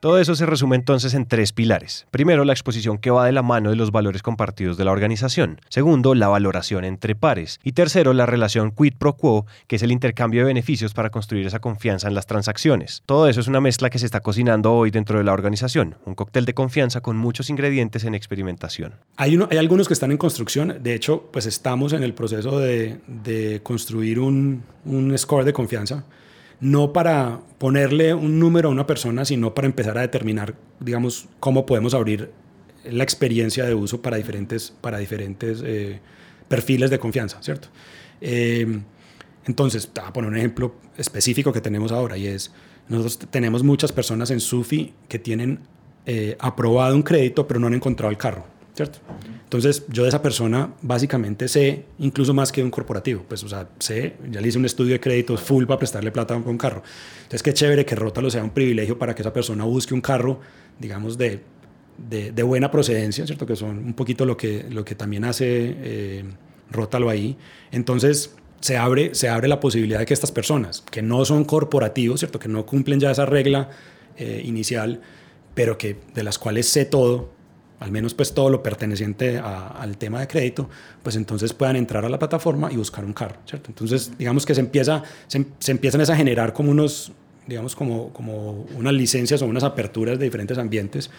Todo 0.00 0.18
eso 0.18 0.34
se 0.34 0.46
resume 0.46 0.76
entonces 0.76 1.12
en 1.12 1.26
tres 1.26 1.52
pilares. 1.52 2.06
Primero, 2.10 2.46
la 2.46 2.54
exposición 2.54 2.96
que 2.96 3.10
va 3.10 3.26
de 3.26 3.32
la 3.32 3.42
mano 3.42 3.68
de 3.68 3.76
los 3.76 3.92
valores 3.92 4.22
compartidos 4.22 4.78
de 4.78 4.86
la 4.86 4.92
organización. 4.92 5.60
Segundo, 5.68 6.14
la 6.14 6.28
valoración 6.28 6.86
entre 6.86 7.14
pares. 7.14 7.60
Y 7.62 7.72
tercero, 7.72 8.14
la 8.14 8.24
relación 8.24 8.70
quid 8.70 8.94
pro 8.96 9.18
quo, 9.18 9.44
que 9.66 9.76
es 9.76 9.82
el 9.82 9.92
intercambio 9.92 10.40
de 10.40 10.46
beneficios 10.46 10.94
para 10.94 11.10
construir 11.10 11.46
esa 11.46 11.58
confianza 11.58 12.08
en 12.08 12.14
las 12.14 12.24
transacciones. 12.24 13.02
Todo 13.04 13.28
eso 13.28 13.40
es 13.40 13.46
una 13.46 13.60
mezcla 13.60 13.90
que 13.90 13.98
se 13.98 14.06
está 14.06 14.20
cocinando 14.20 14.72
hoy 14.72 14.90
dentro 14.90 15.18
de 15.18 15.24
la 15.24 15.34
organización, 15.34 15.96
un 16.06 16.14
cóctel 16.14 16.46
de 16.46 16.54
confianza 16.54 17.02
con 17.02 17.18
muchos 17.18 17.50
ingredientes 17.50 18.04
en 18.04 18.14
experimentación. 18.14 18.94
Hay, 19.18 19.36
uno, 19.36 19.48
hay 19.50 19.58
algunos 19.58 19.86
que 19.86 19.92
están 19.92 20.12
en 20.12 20.16
construcción, 20.16 20.78
de 20.82 20.94
hecho, 20.94 21.28
pues 21.30 21.44
estamos 21.44 21.92
en 21.92 22.02
el 22.02 22.14
proceso 22.14 22.58
de, 22.58 23.60
construir 23.62 24.18
un 24.18 24.62
score 25.18 25.44
de 25.44 25.52
confianza 25.52 26.04
no 26.60 26.92
para 26.92 27.40
ponerle 27.58 28.14
un 28.14 28.38
número 28.38 28.68
a 28.68 28.72
una 28.72 28.86
persona, 28.86 29.24
sino 29.24 29.54
para 29.54 29.66
empezar 29.66 29.96
a 29.98 30.02
determinar, 30.02 30.54
digamos, 30.78 31.28
cómo 31.40 31.66
podemos 31.66 31.94
abrir 31.94 32.30
la 32.84 33.04
experiencia 33.04 33.64
de 33.64 33.74
uso 33.74 34.00
para 34.00 34.16
diferentes, 34.16 34.72
para 34.80 34.98
diferentes 34.98 35.62
eh, 35.64 36.00
perfiles 36.48 36.90
de 36.90 36.98
confianza, 36.98 37.42
¿cierto? 37.42 37.68
Eh, 38.20 38.80
entonces, 39.46 39.90
voy 39.94 40.04
a 40.06 40.12
poner 40.12 40.30
un 40.30 40.36
ejemplo 40.36 40.74
específico 40.96 41.52
que 41.52 41.60
tenemos 41.60 41.92
ahora 41.92 42.16
y 42.16 42.26
es, 42.26 42.52
nosotros 42.88 43.18
tenemos 43.30 43.62
muchas 43.62 43.92
personas 43.92 44.30
en 44.30 44.40
Sufi 44.40 44.92
que 45.08 45.18
tienen 45.18 45.60
eh, 46.06 46.36
aprobado 46.40 46.94
un 46.94 47.02
crédito 47.02 47.46
pero 47.46 47.60
no 47.60 47.66
han 47.66 47.74
encontrado 47.74 48.10
el 48.10 48.18
carro. 48.18 48.44
¿Cierto? 48.74 48.98
Entonces, 49.44 49.84
yo 49.88 50.04
de 50.04 50.08
esa 50.08 50.22
persona 50.22 50.74
básicamente 50.82 51.48
sé, 51.48 51.84
incluso 51.98 52.34
más 52.34 52.52
que 52.52 52.62
un 52.62 52.70
corporativo, 52.70 53.24
pues, 53.28 53.42
o 53.44 53.48
sea, 53.48 53.68
sé, 53.78 54.14
ya 54.30 54.40
le 54.40 54.48
hice 54.48 54.58
un 54.58 54.64
estudio 54.64 54.92
de 54.92 55.00
créditos 55.00 55.40
full 55.40 55.64
para 55.64 55.78
prestarle 55.78 56.10
plata 56.12 56.34
a 56.34 56.36
un 56.36 56.58
carro. 56.58 56.82
Entonces, 57.22 57.42
qué 57.42 57.52
chévere 57.52 57.84
que 57.84 57.94
Rótalo 57.94 58.30
sea 58.30 58.42
un 58.42 58.50
privilegio 58.50 58.98
para 58.98 59.14
que 59.14 59.22
esa 59.22 59.32
persona 59.32 59.64
busque 59.64 59.94
un 59.94 60.00
carro, 60.00 60.40
digamos, 60.78 61.18
de, 61.18 61.42
de, 62.08 62.42
buena 62.42 62.70
procedencia, 62.70 63.26
¿cierto? 63.26 63.46
Que 63.46 63.56
son 63.56 63.78
un 63.78 63.94
poquito 63.94 64.24
lo 64.24 64.36
que, 64.36 64.66
lo 64.70 64.84
que 64.84 64.94
también 64.94 65.24
hace 65.24 65.46
eh, 65.48 66.24
Rótalo 66.70 67.10
ahí. 67.10 67.36
Entonces, 67.72 68.34
se 68.60 68.76
abre, 68.76 69.14
se 69.14 69.28
abre 69.28 69.48
la 69.48 69.58
posibilidad 69.60 69.98
de 69.98 70.06
que 70.06 70.14
estas 70.14 70.32
personas, 70.32 70.84
que 70.90 71.02
no 71.02 71.24
son 71.24 71.44
corporativos, 71.44 72.20
¿cierto? 72.20 72.38
Que 72.38 72.48
no 72.48 72.66
cumplen 72.66 73.00
ya 73.00 73.10
esa 73.10 73.26
regla 73.26 73.70
eh, 74.16 74.42
inicial, 74.44 75.00
pero 75.54 75.78
que 75.78 75.96
de 76.14 76.22
las 76.22 76.38
cuales 76.38 76.68
sé 76.68 76.84
todo, 76.84 77.32
al 77.80 77.90
menos 77.90 78.14
pues 78.14 78.32
todo 78.32 78.50
lo 78.50 78.62
perteneciente 78.62 79.38
al 79.38 79.96
tema 79.96 80.20
de 80.20 80.28
crédito, 80.28 80.68
pues 81.02 81.16
entonces 81.16 81.52
puedan 81.54 81.76
entrar 81.76 82.04
a 82.04 82.08
la 82.08 82.18
plataforma 82.18 82.70
y 82.70 82.76
buscar 82.76 83.04
un 83.04 83.14
carro, 83.14 83.36
¿cierto? 83.46 83.70
Entonces, 83.70 84.12
digamos 84.18 84.46
que 84.46 84.54
se, 84.54 84.60
empieza, 84.60 85.02
se, 85.26 85.46
se 85.58 85.72
empiezan 85.72 86.02
a 86.02 86.14
generar 86.14 86.52
como 86.52 86.70
unos, 86.70 87.12
digamos, 87.46 87.74
como, 87.74 88.12
como 88.12 88.66
unas 88.76 88.92
licencias 88.92 89.40
o 89.40 89.46
unas 89.46 89.64
aperturas 89.64 90.18
de 90.18 90.26
diferentes 90.26 90.58
ambientes 90.58 91.10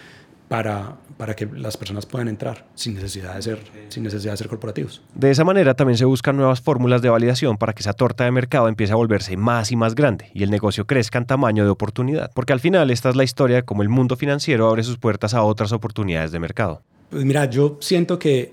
para, 0.48 0.98
para 1.16 1.34
que 1.34 1.46
las 1.46 1.76
personas 1.76 2.04
puedan 2.04 2.28
entrar 2.28 2.66
sin 2.74 2.94
necesidad, 2.94 3.34
de 3.36 3.42
ser, 3.42 3.58
sin 3.88 4.02
necesidad 4.02 4.34
de 4.34 4.36
ser 4.36 4.48
corporativos. 4.48 5.02
De 5.14 5.30
esa 5.30 5.44
manera 5.44 5.74
también 5.74 5.96
se 5.96 6.04
buscan 6.04 6.36
nuevas 6.36 6.60
fórmulas 6.60 7.00
de 7.00 7.08
validación 7.08 7.56
para 7.56 7.72
que 7.72 7.80
esa 7.80 7.94
torta 7.94 8.24
de 8.24 8.32
mercado 8.32 8.68
empiece 8.68 8.92
a 8.92 8.96
volverse 8.96 9.36
más 9.36 9.72
y 9.72 9.76
más 9.76 9.94
grande 9.94 10.30
y 10.34 10.42
el 10.42 10.50
negocio 10.50 10.86
crezca 10.86 11.18
en 11.18 11.24
tamaño 11.24 11.64
de 11.64 11.70
oportunidad. 11.70 12.30
Porque 12.34 12.52
al 12.52 12.60
final 12.60 12.90
esta 12.90 13.08
es 13.08 13.16
la 13.16 13.24
historia 13.24 13.56
de 13.56 13.62
cómo 13.62 13.82
el 13.82 13.88
mundo 13.88 14.16
financiero 14.16 14.68
abre 14.68 14.82
sus 14.82 14.98
puertas 14.98 15.32
a 15.32 15.42
otras 15.42 15.72
oportunidades 15.72 16.32
de 16.32 16.38
mercado. 16.38 16.82
Pues 17.08 17.24
mira, 17.24 17.46
yo 17.46 17.78
siento 17.80 18.18
que 18.18 18.52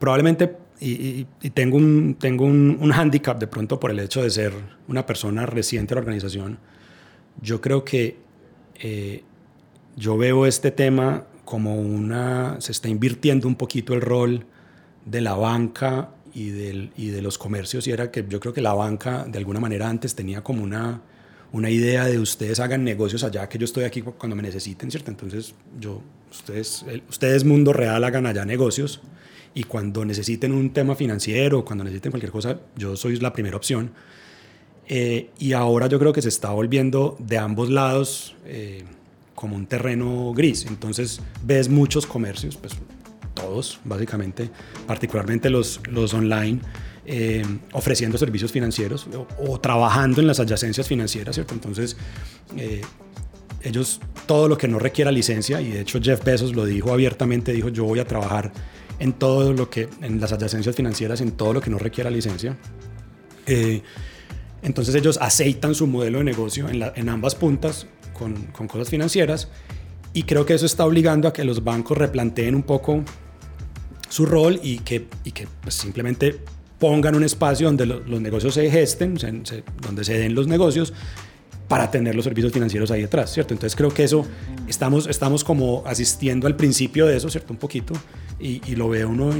probablemente, 0.00 0.56
y, 0.80 1.24
tengo, 1.50 1.76
un, 1.76 2.16
tengo 2.18 2.44
un, 2.44 2.76
un 2.80 2.90
hándicap 2.90 3.38
de 3.38 3.46
pronto 3.46 3.78
por 3.78 3.90
el 3.90 4.00
hecho 4.00 4.22
de 4.22 4.30
ser 4.30 4.52
una 4.88 5.06
persona 5.06 5.46
reciente 5.46 5.94
en 5.94 5.96
la 5.96 6.00
organización, 6.00 6.58
yo 7.40 7.60
creo 7.60 7.84
que... 7.84 8.16
Eh, 8.80 9.22
yo 9.98 10.16
veo 10.16 10.46
este 10.46 10.70
tema 10.70 11.24
como 11.44 11.76
una, 11.76 12.60
se 12.60 12.72
está 12.72 12.88
invirtiendo 12.88 13.48
un 13.48 13.56
poquito 13.56 13.94
el 13.94 14.00
rol 14.00 14.46
de 15.04 15.20
la 15.20 15.34
banca 15.34 16.10
y, 16.32 16.50
del, 16.50 16.92
y 16.96 17.08
de 17.08 17.20
los 17.20 17.36
comercios 17.36 17.86
y 17.88 17.90
era 17.90 18.10
que 18.10 18.24
yo 18.28 18.38
creo 18.38 18.52
que 18.52 18.60
la 18.60 18.74
banca 18.74 19.24
de 19.24 19.38
alguna 19.38 19.58
manera 19.58 19.88
antes 19.88 20.14
tenía 20.14 20.42
como 20.42 20.62
una, 20.62 21.02
una 21.52 21.70
idea 21.70 22.04
de 22.04 22.18
ustedes 22.18 22.60
hagan 22.60 22.84
negocios 22.84 23.24
allá, 23.24 23.48
que 23.48 23.58
yo 23.58 23.64
estoy 23.64 23.84
aquí 23.84 24.02
cuando 24.02 24.36
me 24.36 24.42
necesiten, 24.42 24.90
¿cierto? 24.90 25.10
Entonces, 25.10 25.54
yo, 25.80 26.00
ustedes, 26.30 26.84
ustedes 27.08 27.44
mundo 27.44 27.72
real 27.72 28.04
hagan 28.04 28.26
allá 28.26 28.44
negocios 28.44 29.00
y 29.54 29.64
cuando 29.64 30.04
necesiten 30.04 30.52
un 30.52 30.72
tema 30.72 30.94
financiero, 30.94 31.64
cuando 31.64 31.82
necesiten 31.82 32.12
cualquier 32.12 32.30
cosa, 32.30 32.60
yo 32.76 32.94
soy 32.96 33.18
la 33.18 33.32
primera 33.32 33.56
opción. 33.56 33.90
Eh, 34.86 35.30
y 35.38 35.52
ahora 35.54 35.86
yo 35.86 35.98
creo 35.98 36.12
que 36.12 36.22
se 36.22 36.28
está 36.28 36.50
volviendo 36.50 37.16
de 37.18 37.38
ambos 37.38 37.68
lados. 37.68 38.36
Eh, 38.46 38.84
como 39.38 39.54
un 39.54 39.66
terreno 39.66 40.32
gris. 40.34 40.66
Entonces 40.66 41.20
ves 41.44 41.68
muchos 41.68 42.06
comercios, 42.06 42.56
pues 42.56 42.74
todos 43.34 43.78
básicamente, 43.84 44.50
particularmente 44.84 45.48
los, 45.48 45.80
los 45.88 46.12
online, 46.12 46.58
eh, 47.06 47.44
ofreciendo 47.72 48.18
servicios 48.18 48.50
financieros 48.50 49.06
o, 49.38 49.60
trabajando 49.60 50.20
en 50.20 50.26
las 50.26 50.40
adyacencias 50.40 50.88
financieras, 50.88 51.36
¿cierto? 51.36 51.54
Entonces, 51.54 51.96
eh, 52.56 52.80
ellos, 53.62 54.00
todo 54.26 54.48
lo 54.48 54.58
que 54.58 54.66
no 54.66 54.80
requiera 54.80 55.12
licencia, 55.12 55.60
y 55.60 55.70
de 55.70 55.82
hecho 55.82 56.00
Jeff 56.02 56.24
Bezos 56.24 56.56
lo 56.56 56.64
dijo 56.64 56.92
abiertamente, 56.92 57.52
dijo, 57.52 57.68
yo 57.68 57.84
voy 57.84 58.00
a 58.00 58.06
trabajar 58.06 58.52
en 58.98 59.12
todo 59.12 59.52
lo 59.52 59.70
que, 59.70 59.88
en 60.02 60.20
las 60.20 60.32
adyacencias 60.32 60.74
financieras, 60.74 61.20
en 61.20 61.30
todo 61.30 61.52
lo 61.52 61.60
que 61.60 61.70
no 61.70 61.78
requiera 61.78 62.10
licencia. 62.10 62.56
Eh, 63.46 63.82
entonces 64.62 64.96
ellos 64.96 65.16
aceitan 65.22 65.76
su 65.76 65.86
modelo 65.86 66.18
de 66.18 66.24
negocio 66.24 66.68
en, 66.68 66.82
en 66.96 67.08
ambas 67.08 67.36
puntas 67.36 67.86
con, 68.18 68.34
con, 68.46 68.66
cosas 68.68 68.90
financieras 68.90 69.48
y 70.12 70.24
creo 70.24 70.44
que 70.44 70.54
eso 70.54 70.66
está 70.66 70.84
obligando 70.84 71.28
a 71.28 71.32
que 71.32 71.44
los 71.44 71.62
bancos 71.64 71.96
replanteen 71.96 72.54
un 72.54 72.62
poco 72.62 73.04
su 74.08 74.26
rol 74.26 74.58
y 74.62 74.78
que, 74.78 75.06
y 75.24 75.32
que 75.32 75.46
pues, 75.62 75.74
simplemente 75.74 76.38
pongan 76.78 77.14
un 77.14 77.24
espacio 77.24 77.66
donde 77.66 77.86
los 77.86 78.20
negocios 78.20 78.54
se 78.54 78.70
gesten, 78.70 79.16
donde 79.82 80.04
se 80.04 80.18
den 80.18 80.34
los 80.34 80.46
negocios 80.46 80.92
para 81.68 81.90
tener 81.90 82.14
los 82.14 82.24
servicios 82.24 82.52
financieros 82.52 82.90
ahí 82.90 83.02
detrás, 83.02 83.32
¿cierto? 83.32 83.52
Entonces 83.52 83.76
creo 83.76 83.90
que 83.90 84.02
eso, 84.02 84.26
estamos, 84.66 85.06
estamos 85.06 85.44
como 85.44 85.82
asistiendo 85.86 86.46
al 86.46 86.56
principio 86.56 87.06
de 87.06 87.16
eso, 87.16 87.28
¿cierto? 87.28 87.52
Un 87.52 87.58
poquito, 87.58 87.92
y, 88.40 88.76
lo 88.76 88.88
ve 88.88 89.04
uno 89.04 89.30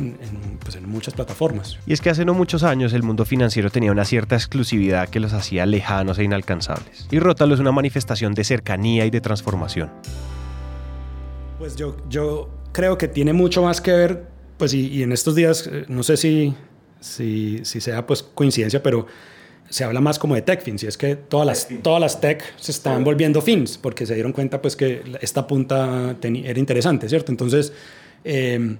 pues, 0.60 0.76
en, 0.76 0.88
muchas 0.88 1.14
plataformas. 1.14 1.78
Y 1.86 1.92
es 1.92 2.00
que 2.00 2.10
hace 2.10 2.24
no 2.24 2.34
muchos 2.34 2.64
años 2.64 2.92
el 2.92 3.02
mundo 3.02 3.24
financiero 3.24 3.70
tenía 3.70 3.92
una 3.92 4.04
cierta 4.04 4.34
exclusividad 4.34 5.08
que 5.08 5.20
los 5.20 5.32
hacía 5.32 5.64
lejanos 5.66 6.18
e 6.18 6.24
inalcanzables. 6.24 7.06
Y 7.10 7.18
Rótalo 7.18 7.54
es 7.54 7.60
una 7.60 7.72
manifestación 7.72 8.34
de 8.34 8.44
cercanía 8.44 9.06
y 9.06 9.10
de 9.10 9.20
transformación. 9.20 9.90
Pues 11.58 11.76
yo, 11.76 11.96
yo 12.08 12.50
creo 12.72 12.98
que 12.98 13.08
tiene 13.08 13.32
mucho 13.32 13.62
más 13.62 13.80
que 13.80 13.92
ver, 13.92 14.28
pues 14.58 14.74
y, 14.74 15.02
en 15.02 15.12
estos 15.12 15.34
días, 15.34 15.68
eh, 15.72 15.84
no 15.88 16.02
sé 16.02 16.16
si, 16.16 16.54
si, 17.00 17.60
si 17.64 17.80
sea 17.80 18.06
pues 18.06 18.22
coincidencia, 18.22 18.82
pero 18.82 19.06
se 19.68 19.84
habla 19.84 20.00
más 20.00 20.18
como 20.18 20.34
de 20.34 20.42
tech 20.42 20.62
fins 20.62 20.82
y 20.82 20.86
es 20.86 20.96
que 20.96 21.16
todas 21.16 21.46
las, 21.46 21.68
todas 21.82 22.00
las 22.00 22.20
tech 22.20 22.42
se 22.56 22.72
están 22.72 23.04
volviendo 23.04 23.42
fins 23.42 23.78
porque 23.78 24.06
se 24.06 24.14
dieron 24.14 24.32
cuenta 24.32 24.62
pues 24.62 24.76
que 24.76 25.02
esta 25.20 25.46
punta 25.46 26.16
era 26.22 26.58
interesante, 26.58 27.08
¿cierto? 27.08 27.32
Entonces, 27.32 27.72
Em, 28.24 28.76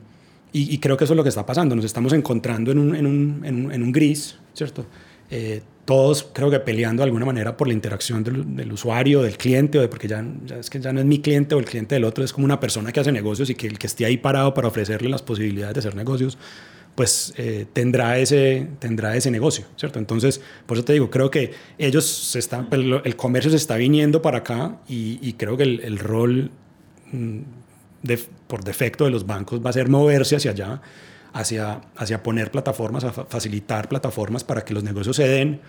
y, 0.53 0.79
creo 0.79 0.97
que 0.97 1.05
eso 1.05 1.13
es 1.13 1.17
lo 1.17 1.23
que 1.23 1.29
está 1.29 1.45
pasando. 1.45 1.77
Nos 1.77 1.85
estamos 1.85 2.13
encontrando 2.13 2.73
en 2.73 2.79
un, 2.79 2.95
en 2.95 3.07
un, 3.07 3.45
en 3.45 3.83
un, 3.83 3.93
gris, 3.93 4.37
¿cierto? 4.55 4.87
Eh, 5.31 5.61
todos 5.85 6.29
creo 6.33 6.51
que 6.51 6.59
peleando 6.59 7.03
de 7.03 7.05
alguna 7.05 7.27
manera 7.27 7.57
por 7.57 7.69
la 7.69 7.75
interacción 7.75 8.25
del, 8.25 8.73
usuario, 8.73 9.23
del 9.23 9.37
cliente, 9.37 9.79
o 9.79 9.91
porque 9.91 10.09
ya, 10.09 10.25
es 10.59 10.71
que 10.71 10.81
ya 10.81 10.93
no 10.93 11.01
es 11.01 11.07
mi 11.07 11.21
cliente 11.21 11.55
o 11.55 11.59
el 11.59 11.65
cliente 11.65 11.95
del 11.95 12.05
otro, 12.05 12.25
es 12.25 12.33
como 12.33 12.45
una 12.45 12.61
persona 12.61 12.93
que 12.93 13.01
hace 13.01 13.13
negocios 13.13 13.51
y 13.51 13.55
que 13.55 13.67
el 13.67 13.79
que 13.79 13.87
esté 13.87 14.05
ahí 14.05 14.17
parado 14.17 14.55
para 14.55 14.69
ofrecerle 14.69 15.09
las 15.09 15.23
posibilidades 15.23 15.75
de 15.75 15.81
hacer 15.81 15.95
negocios, 15.95 16.39
pues 16.99 17.33
eh, 17.37 17.65
tendrá, 17.73 18.19
ese, 18.19 18.67
tendrá 18.81 19.15
ese 19.15 19.31
negocio, 19.31 19.67
¿cierto? 19.77 20.01
Entonces, 20.01 20.41
por 20.67 20.77
eso 20.77 20.85
te 20.85 20.95
digo, 20.95 21.11
creo 21.11 21.31
que 21.31 21.53
ellos 21.79 22.05
se 22.05 22.41
están, 22.41 22.67
el, 22.73 23.15
comercio 23.15 23.53
se 23.53 23.57
está 23.57 23.77
viniendo 23.77 24.21
para 24.21 24.39
acá 24.39 24.79
y, 24.89 25.33
creo 25.35 25.57
que 25.57 25.63
el, 25.63 25.81
el 25.85 26.01
rol 26.01 26.51
mm, 27.13 27.39
por 28.49 28.65
defecto 28.65 29.05
de 29.05 29.13
los 29.13 29.27
bancos 29.27 29.65
va 29.65 29.71
a 29.71 29.75
ser 29.75 29.89
moverse 29.89 30.35
hacia 30.35 30.51
allá, 30.51 30.83
hacia, 31.33 31.83
hacia 31.95 32.21
poner 32.21 32.51
plataformas, 32.51 33.05
a 33.05 33.13
facilitar 33.13 33.89
plataformas 33.89 34.43
para 34.43 34.65
que 34.65 34.75
los 34.75 34.83
negocios 34.83 35.15
se 35.15 35.29
den 35.29 35.61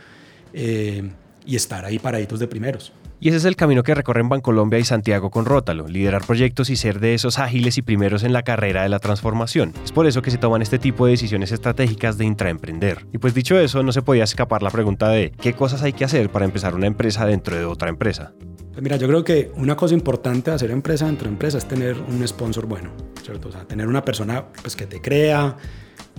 eh, 0.54 1.12
y 1.46 1.56
estar 1.56 1.86
ahí 1.86 2.00
paraditos 2.00 2.40
de 2.40 2.48
primeros. 2.48 2.92
Y 3.22 3.28
ese 3.28 3.38
es 3.38 3.46
el 3.46 3.58
camino 3.58 3.84
que 3.84 3.94
recorren 3.94 4.30
Bancolombia 4.30 4.80
y 4.80 4.86
Santiago 4.86 5.30
con 5.30 5.44
Rótalo, 5.44 5.90
liderar 5.90 6.26
proyectos 6.26 6.70
y 6.70 6.78
ser 6.78 7.02
de 7.02 7.14
esos 7.14 7.38
ágiles 7.38 7.78
y 7.78 7.82
primeros 7.82 8.24
en 8.24 8.32
la 8.32 8.44
carrera 8.44 8.84
de 8.84 8.90
la 8.90 9.00
transformación. 9.00 9.74
Es 9.84 9.92
por 9.92 10.08
eso 10.08 10.22
que 10.22 10.32
se 10.32 10.38
toman 10.38 10.62
este 10.62 10.80
tipo 10.80 11.06
de 11.06 11.12
decisiones 11.12 11.52
estratégicas 11.52 12.18
de 12.18 12.24
intraemprender. 12.24 13.06
Y 13.12 13.18
pues 13.18 13.34
dicho 13.34 13.60
eso, 13.60 13.84
no 13.84 13.92
se 13.92 14.02
podía 14.04 14.24
escapar 14.24 14.64
la 14.64 14.70
pregunta 14.70 15.10
de 15.10 15.32
¿qué 15.32 15.52
cosas 15.52 15.82
hay 15.82 15.92
que 15.92 16.06
hacer 16.06 16.30
para 16.30 16.46
empezar 16.46 16.76
una 16.76 16.88
empresa 16.88 17.26
dentro 17.26 17.58
de 17.58 17.66
otra 17.66 17.90
empresa? 17.90 18.32
Pues 18.72 18.82
mira, 18.82 18.96
yo 18.96 19.08
creo 19.10 19.26
que 19.26 19.52
una 19.56 19.76
cosa 19.76 19.96
importante 19.96 20.52
de 20.52 20.56
hacer 20.56 20.72
empresa 20.72 21.06
dentro 21.08 21.26
de 21.26 21.34
empresa 21.34 21.58
es 21.58 21.68
tener 21.68 21.98
un 22.00 22.26
sponsor 22.26 22.68
bueno, 22.68 22.92
¿cierto? 23.22 23.50
O 23.50 23.52
sea, 23.52 23.66
tener 23.66 23.88
una 23.88 24.06
persona 24.06 24.46
pues, 24.62 24.78
que 24.78 24.86
te 24.86 25.02
crea, 25.02 25.58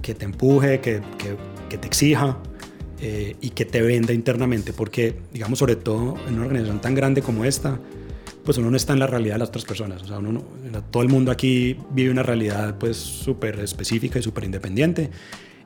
que 0.03 0.15
te 0.15 0.27
empuje, 0.27 0.81
que, 0.81 1.01
que, 1.17 1.39
que 1.71 1.79
te 1.79 1.87
exija 1.87 2.37
eh, 3.01 3.37
y 3.41 3.51
que 3.51 3.65
te 3.65 3.81
venda 3.83 4.13
internamente, 4.13 4.73
porque, 4.73 5.15
digamos, 5.33 5.59
sobre 5.59 5.77
todo 5.77 6.17
en 6.29 6.35
una 6.35 6.47
organización 6.47 6.81
tan 6.81 6.95
grande 6.95 7.23
como 7.23 7.45
esta, 7.45 7.81
pues 8.45 8.59
uno 8.59 8.71
no 8.71 8.77
está 8.77 8.93
en 8.93 8.99
la 8.99 9.07
realidad 9.07 9.35
de 9.35 9.39
las 9.41 9.49
otras 9.49 9.65
personas. 9.65 10.03
O 10.03 10.07
sea, 10.07 10.19
uno 10.19 10.45
todo 10.91 11.03
el 11.03 11.09
mundo 11.09 11.31
aquí 11.31 11.77
vive 11.93 12.11
una 12.11 12.23
realidad 12.23 12.77
pues 12.79 12.97
súper 12.97 13.59
específica 13.61 14.19
y 14.19 14.23
súper 14.23 14.45
independiente. 14.45 15.11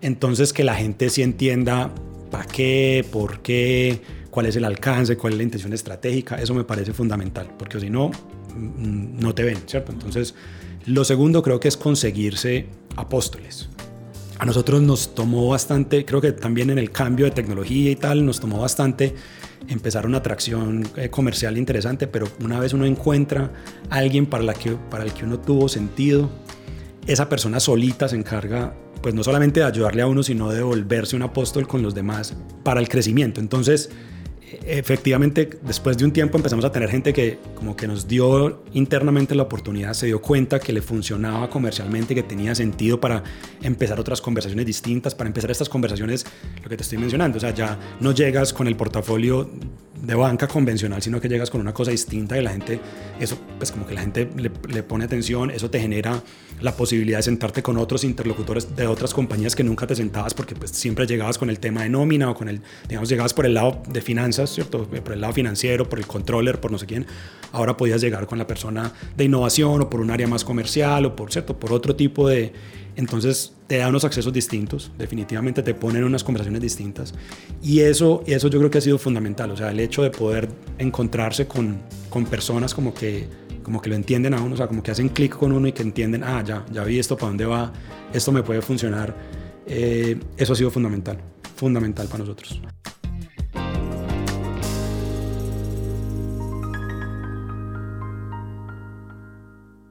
Entonces, 0.00 0.52
que 0.52 0.64
la 0.64 0.74
gente 0.74 1.08
sí 1.10 1.22
entienda 1.22 1.92
para 2.30 2.44
qué, 2.44 3.06
por 3.10 3.40
qué, 3.40 4.00
cuál 4.30 4.46
es 4.46 4.56
el 4.56 4.64
alcance, 4.64 5.16
cuál 5.16 5.34
es 5.34 5.36
la 5.38 5.42
intención 5.44 5.72
estratégica, 5.72 6.36
eso 6.36 6.54
me 6.54 6.64
parece 6.64 6.92
fundamental, 6.92 7.50
porque 7.58 7.80
si 7.80 7.90
no, 7.90 8.10
no 8.56 9.34
te 9.34 9.44
ven, 9.44 9.58
¿cierto? 9.66 9.92
Entonces, 9.92 10.34
lo 10.86 11.04
segundo 11.04 11.42
creo 11.42 11.60
que 11.60 11.68
es 11.68 11.76
conseguirse 11.76 12.66
apóstoles. 12.96 13.68
A 14.38 14.44
nosotros 14.46 14.82
nos 14.82 15.14
tomó 15.14 15.48
bastante, 15.48 16.04
creo 16.04 16.20
que 16.20 16.32
también 16.32 16.70
en 16.70 16.78
el 16.78 16.90
cambio 16.90 17.26
de 17.26 17.30
tecnología 17.30 17.90
y 17.90 17.96
tal, 17.96 18.26
nos 18.26 18.40
tomó 18.40 18.60
bastante 18.60 19.14
empezar 19.68 20.06
una 20.06 20.18
atracción 20.18 20.86
eh, 20.96 21.08
comercial 21.08 21.56
interesante, 21.56 22.06
pero 22.06 22.26
una 22.42 22.58
vez 22.58 22.72
uno 22.72 22.84
encuentra 22.84 23.52
a 23.88 23.96
alguien 23.96 24.26
para, 24.26 24.42
la 24.42 24.54
que, 24.54 24.72
para 24.72 25.04
el 25.04 25.12
que 25.12 25.24
uno 25.24 25.38
tuvo 25.38 25.68
sentido, 25.68 26.30
esa 27.06 27.28
persona 27.28 27.60
solita 27.60 28.08
se 28.08 28.16
encarga 28.16 28.74
pues 29.02 29.14
no 29.14 29.22
solamente 29.22 29.60
de 29.60 29.66
ayudarle 29.66 30.00
a 30.00 30.06
uno, 30.06 30.22
sino 30.22 30.50
de 30.50 30.62
volverse 30.62 31.14
un 31.14 31.22
apóstol 31.22 31.68
con 31.68 31.82
los 31.82 31.94
demás 31.94 32.34
para 32.62 32.80
el 32.80 32.88
crecimiento. 32.88 33.38
Entonces, 33.38 33.90
efectivamente, 34.66 35.50
después 35.62 35.96
de 35.96 36.04
un 36.04 36.12
tiempo 36.12 36.36
empezamos 36.36 36.64
a 36.64 36.72
tener 36.72 36.88
gente 36.90 37.12
que 37.12 37.38
como 37.54 37.76
que 37.76 37.86
nos 37.86 38.06
dio 38.06 38.62
internamente 38.72 39.34
la 39.34 39.44
oportunidad, 39.44 39.92
se 39.94 40.06
dio 40.06 40.20
cuenta 40.20 40.58
que 40.58 40.72
le 40.72 40.82
funcionaba 40.82 41.48
comercialmente, 41.50 42.14
que 42.14 42.22
tenía 42.22 42.54
sentido 42.54 43.00
para 43.00 43.22
empezar 43.62 43.98
otras 44.00 44.20
conversaciones 44.20 44.66
distintas, 44.66 45.14
para 45.14 45.28
empezar 45.28 45.50
estas 45.50 45.68
conversaciones, 45.68 46.26
lo 46.62 46.68
que 46.68 46.76
te 46.76 46.82
estoy 46.82 46.98
mencionando. 46.98 47.38
O 47.38 47.40
sea, 47.40 47.54
ya 47.54 47.78
no 48.00 48.12
llegas 48.12 48.52
con 48.52 48.66
el 48.66 48.76
portafolio 48.76 49.50
de 50.00 50.14
banca 50.14 50.46
convencional, 50.46 51.02
sino 51.02 51.20
que 51.20 51.28
llegas 51.28 51.50
con 51.50 51.60
una 51.60 51.72
cosa 51.72 51.90
distinta 51.90 52.38
y 52.38 52.42
la 52.42 52.50
gente, 52.50 52.80
eso, 53.18 53.38
pues 53.58 53.72
como 53.72 53.86
que 53.86 53.94
la 53.94 54.02
gente 54.02 54.28
le, 54.36 54.50
le, 54.68 54.82
pone 54.82 55.04
atención, 55.04 55.50
eso 55.50 55.70
te 55.70 55.80
genera 55.80 56.22
la 56.60 56.76
posibilidad 56.76 57.18
de 57.18 57.22
sentarte 57.22 57.62
con 57.62 57.76
otros 57.76 58.04
interlocutores 58.04 58.74
de 58.76 58.86
otras 58.86 59.12
compañías 59.12 59.54
que 59.54 59.64
nunca 59.64 59.86
te 59.86 59.94
sentabas 59.94 60.34
porque 60.34 60.54
pues 60.54 60.70
siempre 60.70 61.06
llegabas 61.06 61.38
con 61.38 61.50
el 61.50 61.58
tema 61.58 61.82
de 61.82 61.88
nómina 61.88 62.30
o 62.30 62.34
con 62.34 62.48
el, 62.48 62.60
digamos, 62.88 63.08
llegabas 63.08 63.34
por 63.34 63.46
el 63.46 63.54
lado 63.54 63.82
de 63.88 64.00
finanzas, 64.00 64.50
¿cierto? 64.50 64.86
Por 64.86 65.12
el 65.12 65.20
lado 65.20 65.32
financiero, 65.32 65.88
por 65.88 65.98
el 65.98 66.06
controller, 66.06 66.60
por 66.60 66.70
no 66.70 66.78
sé 66.78 66.86
quién. 66.86 67.06
Ahora 67.52 67.76
podías 67.76 68.00
llegar 68.00 68.26
con 68.26 68.38
la 68.38 68.46
persona 68.46 68.92
de 69.16 69.24
innovación 69.24 69.82
o 69.82 69.90
por 69.90 70.00
un 70.00 70.10
área 70.10 70.26
más 70.26 70.44
comercial 70.44 71.06
o 71.06 71.16
por, 71.16 71.32
¿cierto? 71.32 71.58
Por 71.58 71.72
otro 71.72 71.94
tipo 71.96 72.28
de 72.28 72.52
entonces 72.96 73.52
te 73.66 73.78
da 73.78 73.88
unos 73.88 74.04
accesos 74.04 74.32
distintos, 74.32 74.92
definitivamente 74.98 75.62
te 75.62 75.74
ponen 75.74 76.04
unas 76.04 76.22
conversaciones 76.22 76.62
distintas. 76.62 77.14
Y 77.62 77.80
eso, 77.80 78.22
eso 78.26 78.48
yo 78.48 78.58
creo 78.58 78.70
que 78.70 78.78
ha 78.78 78.82
sido 78.82 78.98
fundamental, 78.98 79.50
o 79.50 79.56
sea, 79.56 79.70
el 79.70 79.80
hecho 79.80 80.02
de 80.02 80.10
poder 80.10 80.48
encontrarse 80.78 81.46
con, 81.46 81.80
con 82.08 82.26
personas 82.26 82.74
como 82.74 82.94
que, 82.94 83.26
como 83.64 83.80
que 83.80 83.90
lo 83.90 83.96
entienden 83.96 84.34
a 84.34 84.40
uno, 84.40 84.54
o 84.54 84.56
sea, 84.56 84.68
como 84.68 84.82
que 84.82 84.92
hacen 84.92 85.08
clic 85.08 85.36
con 85.36 85.50
uno 85.50 85.66
y 85.66 85.72
que 85.72 85.82
entienden, 85.82 86.22
ah, 86.22 86.44
ya, 86.44 86.64
ya 86.70 86.84
vi 86.84 86.98
esto, 87.00 87.16
para 87.16 87.28
dónde 87.28 87.46
va, 87.46 87.72
esto 88.12 88.30
me 88.30 88.42
puede 88.44 88.62
funcionar. 88.62 89.16
Eh, 89.66 90.20
eso 90.36 90.52
ha 90.52 90.56
sido 90.56 90.70
fundamental, 90.70 91.18
fundamental 91.56 92.06
para 92.06 92.18
nosotros. 92.18 92.60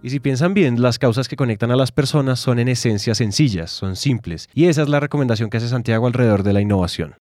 Y 0.03 0.09
si 0.09 0.19
piensan 0.19 0.53
bien, 0.53 0.81
las 0.81 0.99
causas 0.99 1.29
que 1.29 1.37
conectan 1.37 1.71
a 1.71 1.77
las 1.77 1.93
personas 1.93 2.37
son 2.37 2.59
en 2.59 2.67
esencia 2.67 3.15
sencillas, 3.15 3.71
son 3.71 3.95
simples. 3.95 4.49
Y 4.53 4.65
esa 4.65 4.81
es 4.81 4.89
la 4.89 4.99
recomendación 4.99 5.49
que 5.49 5.57
hace 5.57 5.69
Santiago 5.69 6.05
alrededor 6.07 6.43
de 6.43 6.51
la 6.51 6.59
innovación. 6.59 7.15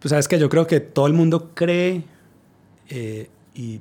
Pues 0.00 0.10
sabes 0.10 0.26
que 0.26 0.38
yo 0.38 0.48
creo 0.48 0.66
que 0.66 0.80
todo 0.80 1.06
el 1.06 1.12
mundo 1.12 1.50
cree 1.54 2.02
eh, 2.88 3.28
y, 3.54 3.80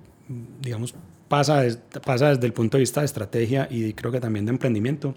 digamos, 0.61 0.93
pasa, 1.33 1.65
pasa 2.05 2.29
desde 2.29 2.45
el 2.45 2.53
punto 2.53 2.77
de 2.77 2.81
vista 2.81 2.99
de 2.99 3.07
estrategia 3.07 3.67
y 3.71 3.93
creo 3.93 4.11
que 4.11 4.19
también 4.19 4.45
de 4.45 4.51
emprendimiento, 4.51 5.15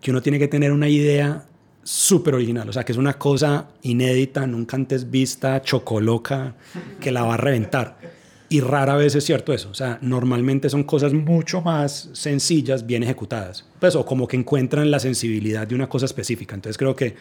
que 0.00 0.10
uno 0.10 0.20
tiene 0.20 0.36
que 0.36 0.48
tener 0.48 0.72
una 0.72 0.88
idea 0.88 1.44
súper 1.84 2.34
original, 2.34 2.68
o 2.68 2.72
sea, 2.72 2.84
que 2.84 2.90
es 2.90 2.98
una 2.98 3.16
cosa 3.16 3.68
inédita, 3.82 4.48
nunca 4.48 4.74
antes 4.74 5.08
vista, 5.08 5.62
chocoloca, 5.62 6.56
que 6.98 7.12
la 7.12 7.22
va 7.22 7.34
a 7.34 7.36
reventar. 7.36 7.98
Y 8.48 8.60
rara 8.62 8.96
vez 8.96 9.14
es 9.14 9.24
cierto 9.24 9.52
eso. 9.52 9.70
O 9.70 9.74
sea, 9.74 9.98
normalmente 10.00 10.68
son 10.70 10.82
cosas 10.82 11.12
mucho 11.12 11.60
más 11.60 12.10
sencillas, 12.14 12.84
bien 12.84 13.04
ejecutadas. 13.04 13.64
Pues, 13.78 13.94
o 13.94 14.04
como 14.04 14.26
que 14.26 14.36
encuentran 14.36 14.90
la 14.90 14.98
sensibilidad 14.98 15.68
de 15.68 15.76
una 15.76 15.88
cosa 15.88 16.06
específica. 16.06 16.56
Entonces 16.56 16.78
creo 16.78 16.96
que, 16.96 17.14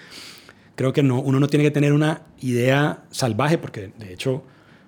creo 0.76 0.92
que 0.92 1.04
no, 1.04 1.20
uno 1.20 1.40
no 1.40 1.48
tiene 1.48 1.66
que 1.66 1.72
tener 1.72 1.94
una 1.94 2.24
idea 2.42 3.04
salvaje, 3.12 3.60
porque 3.60 3.92
de 4.00 4.12
hecho, 4.12 4.42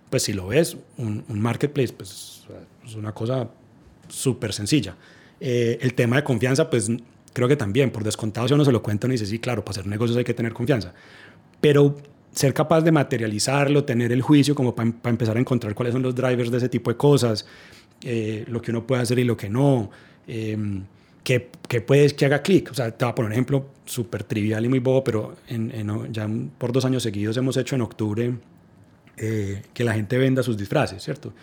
pues 0.10 0.24
si 0.24 0.34
lo 0.34 0.48
ves, 0.48 0.78
un, 0.98 1.24
marketplace, 1.28 1.94
pues 1.94 2.39
es 2.90 2.96
una 2.96 3.14
cosa 3.14 3.50
súper 4.08 4.54
sencilla. 4.54 4.96
Eh, 5.40 5.78
el 5.82 5.94
tema 5.94 6.18
de 6.18 6.24
confianza, 6.24 6.70
pues 6.70 6.90
creo 7.34 7.48
que 7.48 7.56
también, 7.56 7.92
por 7.92 8.04
descontado, 8.04 8.48
si 8.48 8.54
uno 8.54 8.66
se 8.66 8.72
lo 8.72 8.82
cuenta, 8.82 9.08
uno 9.08 9.14
dice, 9.14 9.26
sí, 9.26 9.40
claro, 9.40 9.64
para 9.64 9.80
hacer 9.80 9.88
negocios 9.88 10.18
hay 10.18 10.24
que 10.24 10.34
tener 10.34 10.54
confianza. 10.54 10.94
Pero 11.62 11.98
ser 12.32 12.54
capaz 12.54 12.82
de 12.82 12.92
materializarlo, 12.92 13.84
tener 13.84 14.12
el 14.12 14.22
juicio 14.22 14.56
como 14.56 14.76
para 14.76 14.90
empezar 15.06 15.38
a 15.38 15.40
encontrar 15.40 15.74
cuáles 15.74 15.94
son 15.94 16.02
los 16.02 16.16
drivers 16.16 16.52
de 16.52 16.58
ese 16.58 16.70
tipo 16.70 16.92
de 16.92 16.98
cosas, 16.98 17.46
eh, 18.02 18.46
lo 18.48 18.62
que 18.62 18.72
uno 18.72 18.86
puede 18.86 19.02
hacer 19.02 19.20
y 19.20 19.24
lo 19.24 19.36
que 19.36 19.50
no, 19.50 19.90
eh, 20.28 20.58
que, 21.24 21.50
que, 21.68 21.82
puedes 21.82 22.14
que 22.14 22.26
haga 22.26 22.42
clic. 22.42 22.72
O 22.72 22.74
sea, 22.74 22.92
te 22.92 23.06
voy 23.06 23.12
a 23.12 23.16
poner 23.16 23.28
un 23.28 23.34
ejemplo 23.34 23.66
súper 23.86 24.24
trivial 24.24 24.64
y 24.66 24.70
muy 24.70 24.80
bobo, 24.80 25.04
pero 25.04 25.36
en, 25.48 26.12
ya 26.12 26.30
por 26.58 26.72
dos 26.72 26.86
años 26.86 27.04
seguidos 27.04 27.36
hemos 27.38 27.58
hecho 27.58 27.76
en 27.76 27.82
octubre 27.82 28.34
eh, 29.18 29.62
que 29.74 29.84
la 29.84 29.94
gente 29.94 30.18
venda 30.18 30.44
sus 30.44 30.58
disfraces, 30.58 31.04
¿cierto? 31.04 31.34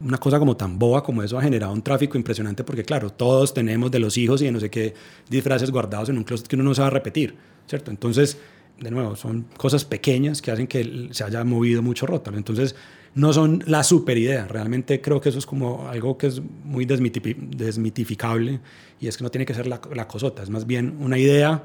Una 0.00 0.18
cosa 0.18 0.38
como 0.38 0.56
tan 0.56 0.78
boba 0.78 1.02
como 1.02 1.22
eso 1.22 1.38
ha 1.38 1.42
generado 1.42 1.72
un 1.72 1.82
tráfico 1.82 2.16
impresionante 2.16 2.62
porque, 2.62 2.84
claro, 2.84 3.10
todos 3.10 3.52
tenemos 3.52 3.90
de 3.90 3.98
los 3.98 4.16
hijos 4.16 4.40
y 4.42 4.44
de 4.44 4.52
no 4.52 4.60
sé 4.60 4.70
qué 4.70 4.94
disfraces 5.28 5.70
guardados 5.70 6.08
en 6.08 6.18
un 6.18 6.24
closet 6.24 6.46
que 6.46 6.54
uno 6.54 6.64
no 6.64 6.74
sabe 6.74 6.90
repetir, 6.90 7.34
¿cierto? 7.66 7.90
Entonces, 7.90 8.38
de 8.80 8.90
nuevo, 8.90 9.16
son 9.16 9.46
cosas 9.56 9.84
pequeñas 9.84 10.40
que 10.40 10.52
hacen 10.52 10.68
que 10.68 11.08
se 11.10 11.24
haya 11.24 11.42
movido 11.42 11.82
mucho 11.82 12.06
Rotor. 12.06 12.36
Entonces, 12.36 12.76
no 13.14 13.32
son 13.32 13.62
la 13.66 13.82
super 13.82 14.16
idea. 14.16 14.46
Realmente 14.46 15.00
creo 15.00 15.20
que 15.20 15.30
eso 15.30 15.38
es 15.38 15.46
como 15.46 15.88
algo 15.88 16.16
que 16.16 16.28
es 16.28 16.40
muy 16.64 16.84
desmitificable 16.86 18.60
y 19.00 19.08
es 19.08 19.16
que 19.16 19.24
no 19.24 19.30
tiene 19.30 19.44
que 19.44 19.54
ser 19.54 19.66
la, 19.66 19.80
la, 19.94 20.06
cosota. 20.06 20.42
Es 20.42 20.50
más 20.50 20.66
bien 20.66 20.96
una 21.00 21.18
idea, 21.18 21.64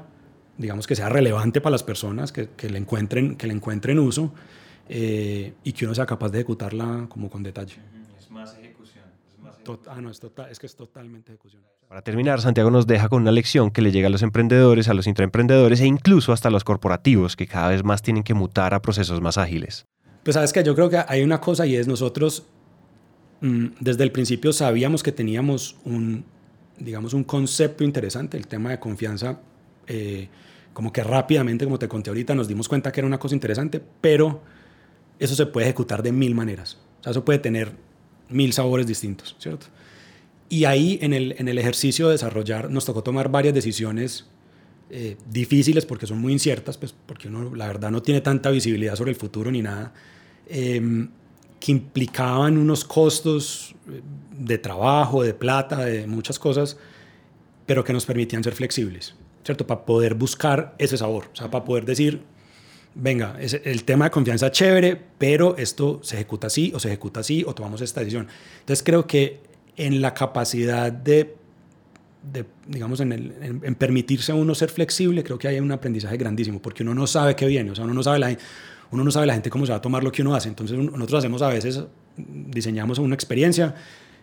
digamos, 0.58 0.86
que 0.86 0.96
sea 0.96 1.08
relevante 1.08 1.60
para 1.60 1.72
las 1.72 1.84
personas, 1.84 2.32
que, 2.32 2.48
que 2.56 2.68
le, 2.68 2.78
encuentren, 2.78 3.36
que 3.36 3.46
le 3.46 3.54
encuentren 3.54 3.98
uso 4.00 4.32
eh, 4.88 5.54
y 5.62 5.72
que 5.72 5.84
uno 5.84 5.94
sea 5.94 6.06
capaz 6.06 6.30
de 6.30 6.38
ejecutarla 6.38 7.06
como 7.08 7.30
con 7.30 7.42
detalle. 7.42 7.76
Ah, 9.88 10.00
no, 10.00 10.10
es, 10.10 10.20
total, 10.20 10.50
es 10.50 10.58
que 10.58 10.66
es 10.66 10.76
totalmente 10.76 11.32
ejecución. 11.32 11.62
Para 11.88 12.02
terminar, 12.02 12.40
Santiago 12.40 12.70
nos 12.70 12.86
deja 12.86 13.08
con 13.08 13.22
una 13.22 13.32
lección 13.32 13.70
que 13.70 13.82
le 13.82 13.92
llega 13.92 14.08
a 14.08 14.10
los 14.10 14.22
emprendedores, 14.22 14.88
a 14.88 14.94
los 14.94 15.06
intraemprendedores 15.06 15.80
e 15.80 15.86
incluso 15.86 16.32
hasta 16.32 16.48
a 16.48 16.50
los 16.50 16.64
corporativos 16.64 17.36
que 17.36 17.46
cada 17.46 17.68
vez 17.68 17.84
más 17.84 18.02
tienen 18.02 18.22
que 18.22 18.34
mutar 18.34 18.74
a 18.74 18.82
procesos 18.82 19.20
más 19.20 19.38
ágiles. 19.38 19.86
Pues 20.22 20.34
sabes 20.34 20.52
que 20.52 20.64
yo 20.64 20.74
creo 20.74 20.88
que 20.88 20.98
hay 21.06 21.22
una 21.22 21.40
cosa 21.40 21.66
y 21.66 21.76
es 21.76 21.86
nosotros 21.86 22.46
mm, 23.40 23.66
desde 23.80 24.04
el 24.04 24.12
principio 24.12 24.52
sabíamos 24.52 25.02
que 25.02 25.12
teníamos 25.12 25.76
un, 25.84 26.24
digamos, 26.78 27.14
un 27.14 27.24
concepto 27.24 27.84
interesante, 27.84 28.36
el 28.36 28.46
tema 28.46 28.70
de 28.70 28.78
confianza, 28.78 29.40
eh, 29.86 30.28
como 30.72 30.92
que 30.92 31.04
rápidamente, 31.04 31.64
como 31.64 31.78
te 31.78 31.88
conté 31.88 32.10
ahorita, 32.10 32.34
nos 32.34 32.48
dimos 32.48 32.68
cuenta 32.68 32.90
que 32.90 33.00
era 33.00 33.06
una 33.06 33.18
cosa 33.18 33.34
interesante, 33.34 33.80
pero 34.00 34.42
eso 35.18 35.34
se 35.34 35.46
puede 35.46 35.66
ejecutar 35.66 36.02
de 36.02 36.12
mil 36.12 36.34
maneras. 36.34 36.78
O 37.00 37.02
sea, 37.02 37.10
eso 37.12 37.24
puede 37.24 37.38
tener 37.38 37.72
mil 38.28 38.52
sabores 38.52 38.86
distintos, 38.86 39.36
¿cierto? 39.38 39.66
Y 40.48 40.66
ahí 40.66 40.98
en 41.02 41.12
el, 41.12 41.34
en 41.38 41.48
el 41.48 41.58
ejercicio 41.58 42.06
de 42.06 42.12
desarrollar 42.12 42.70
nos 42.70 42.84
tocó 42.84 43.02
tomar 43.02 43.30
varias 43.30 43.54
decisiones 43.54 44.26
eh, 44.90 45.16
difíciles 45.28 45.86
porque 45.86 46.06
son 46.06 46.18
muy 46.18 46.32
inciertas, 46.32 46.76
pues 46.76 46.94
porque 47.06 47.28
uno 47.28 47.54
la 47.54 47.66
verdad 47.66 47.90
no 47.90 48.02
tiene 48.02 48.20
tanta 48.20 48.50
visibilidad 48.50 48.94
sobre 48.94 49.10
el 49.10 49.16
futuro 49.16 49.50
ni 49.50 49.62
nada, 49.62 49.92
em, 50.46 51.08
que 51.58 51.72
implicaban 51.72 52.58
unos 52.58 52.84
costos 52.84 53.74
eh, 53.90 54.02
de 54.38 54.58
trabajo, 54.58 55.22
de 55.22 55.32
plata, 55.34 55.84
de 55.84 56.06
muchas 56.06 56.38
cosas, 56.38 56.76
pero 57.66 57.82
que 57.82 57.92
nos 57.92 58.04
permitían 58.04 58.44
ser 58.44 58.54
flexibles, 58.54 59.14
¿cierto? 59.42 59.66
Para 59.66 59.84
poder 59.86 60.14
buscar 60.14 60.74
ese 60.78 60.98
sabor, 60.98 61.30
o 61.32 61.36
sea, 61.36 61.50
para 61.50 61.64
poder 61.64 61.86
decir, 61.86 62.22
venga, 62.94 63.36
es 63.40 63.60
el 63.64 63.84
tema 63.84 64.06
de 64.06 64.10
confianza 64.10 64.50
chévere, 64.50 65.00
pero 65.18 65.56
esto 65.56 66.00
se 66.02 66.16
ejecuta 66.16 66.46
así 66.46 66.72
o 66.74 66.80
se 66.80 66.88
ejecuta 66.88 67.20
así 67.20 67.44
o 67.46 67.54
tomamos 67.54 67.80
esta 67.80 68.00
decisión. 68.00 68.28
Entonces 68.60 68.82
creo 68.82 69.06
que 69.06 69.40
en 69.76 70.00
la 70.00 70.14
capacidad 70.14 70.92
de, 70.92 71.34
digamos, 72.66 73.00
en, 73.00 73.12
el, 73.12 73.60
en, 73.62 73.74
permitirse 73.74 74.32
a 74.32 74.34
uno 74.34 74.54
ser 74.54 74.70
flexible, 74.70 75.24
creo 75.24 75.38
que 75.38 75.48
hay 75.48 75.60
un 75.60 75.72
aprendizaje 75.72 76.16
grandísimo, 76.16 76.60
porque 76.62 76.82
uno 76.82 76.94
no 76.94 77.06
sabe 77.06 77.34
qué 77.34 77.46
viene, 77.46 77.70
o 77.70 77.74
sea, 77.74 77.84
uno 77.84 77.94
no 77.94 78.02
sabe 78.02 78.18
la, 78.18 78.36
uno 78.90 79.04
no 79.04 79.10
sabe 79.10 79.26
la 79.26 79.34
gente 79.34 79.50
cómo 79.50 79.66
se 79.66 79.72
va 79.72 79.78
a 79.78 79.82
tomar 79.82 80.04
lo 80.04 80.12
que 80.12 80.22
uno 80.22 80.34
hace. 80.34 80.48
Entonces 80.48 80.78
nosotros 80.78 81.18
hacemos 81.18 81.42
a 81.42 81.48
veces, 81.48 81.82
diseñamos 82.16 82.98
una 82.98 83.14
experiencia, 83.14 83.74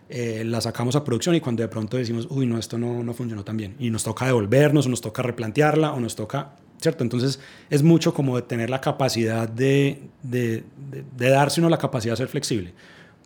eh, 0.08 0.44
la 0.44 0.60
sacamos 0.60 0.96
a 0.96 1.04
producción 1.04 1.34
y 1.34 1.40
cuando 1.40 1.62
de 1.62 1.68
pronto 1.68 1.96
decimos, 1.96 2.26
uy, 2.30 2.46
no, 2.46 2.58
esto 2.58 2.78
no, 2.78 3.02
no 3.02 3.14
funcionó 3.14 3.44
tan 3.44 3.56
bien. 3.56 3.76
Y 3.78 3.90
nos 3.90 4.04
toca 4.04 4.26
devolvernos 4.26 4.86
o 4.86 4.88
nos 4.88 5.00
toca 5.00 5.22
replantearla 5.22 5.92
o 5.92 6.00
nos 6.00 6.16
toca, 6.16 6.56
¿cierto? 6.82 7.02
Entonces 7.04 7.40
es 7.70 7.82
mucho 7.82 8.12
como 8.12 8.36
de 8.36 8.42
tener 8.42 8.68
la 8.68 8.80
capacidad 8.80 9.48
de, 9.48 10.02
de, 10.22 10.64
de, 11.16 11.28
darse 11.28 11.60
uno 11.60 11.70
la 11.70 11.78
capacidad 11.78 12.12
de 12.12 12.18
ser 12.18 12.28
flexible. 12.28 12.74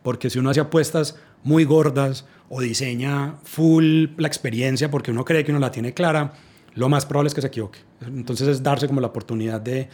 Porque 0.02 0.30
si 0.30 0.38
uno 0.38 0.50
hace 0.50 0.60
apuestas 0.60 1.16
muy 1.42 1.64
gordas 1.64 2.26
o 2.48 2.60
diseña 2.60 3.36
full 3.42 4.06
la 4.16 4.28
experiencia 4.28 4.90
porque 4.90 5.10
uno 5.10 5.24
cree 5.24 5.44
que 5.44 5.50
uno 5.50 5.60
la 5.60 5.70
tiene 5.70 5.94
clara, 5.94 6.34
lo 6.74 6.88
más 6.88 7.06
probable 7.06 7.28
es 7.28 7.34
que 7.34 7.40
se 7.40 7.48
equivoque. 7.48 7.80
Entonces 8.06 8.46
es 8.48 8.62
darse 8.62 8.86
como 8.86 9.00
la 9.00 9.08
oportunidad 9.08 9.60
de, 9.60 9.88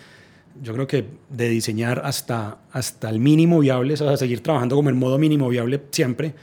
yo 0.61 0.75
creo 0.75 0.87
que 0.87 1.07
de 1.31 1.49
diseñar 1.49 2.03
hasta, 2.05 2.59
hasta 2.73 3.09
el 3.09 3.21
mínimo 3.21 3.61
viable, 3.61 3.95
o 3.95 3.97
sea, 3.97 4.17
seguir 4.17 4.43
trabajando 4.43 4.77
como 4.77 4.91
en 4.91 4.99
modo 4.99 5.19
mínimo 5.19 5.49
viable 5.49 5.81
siempre, 5.91 6.35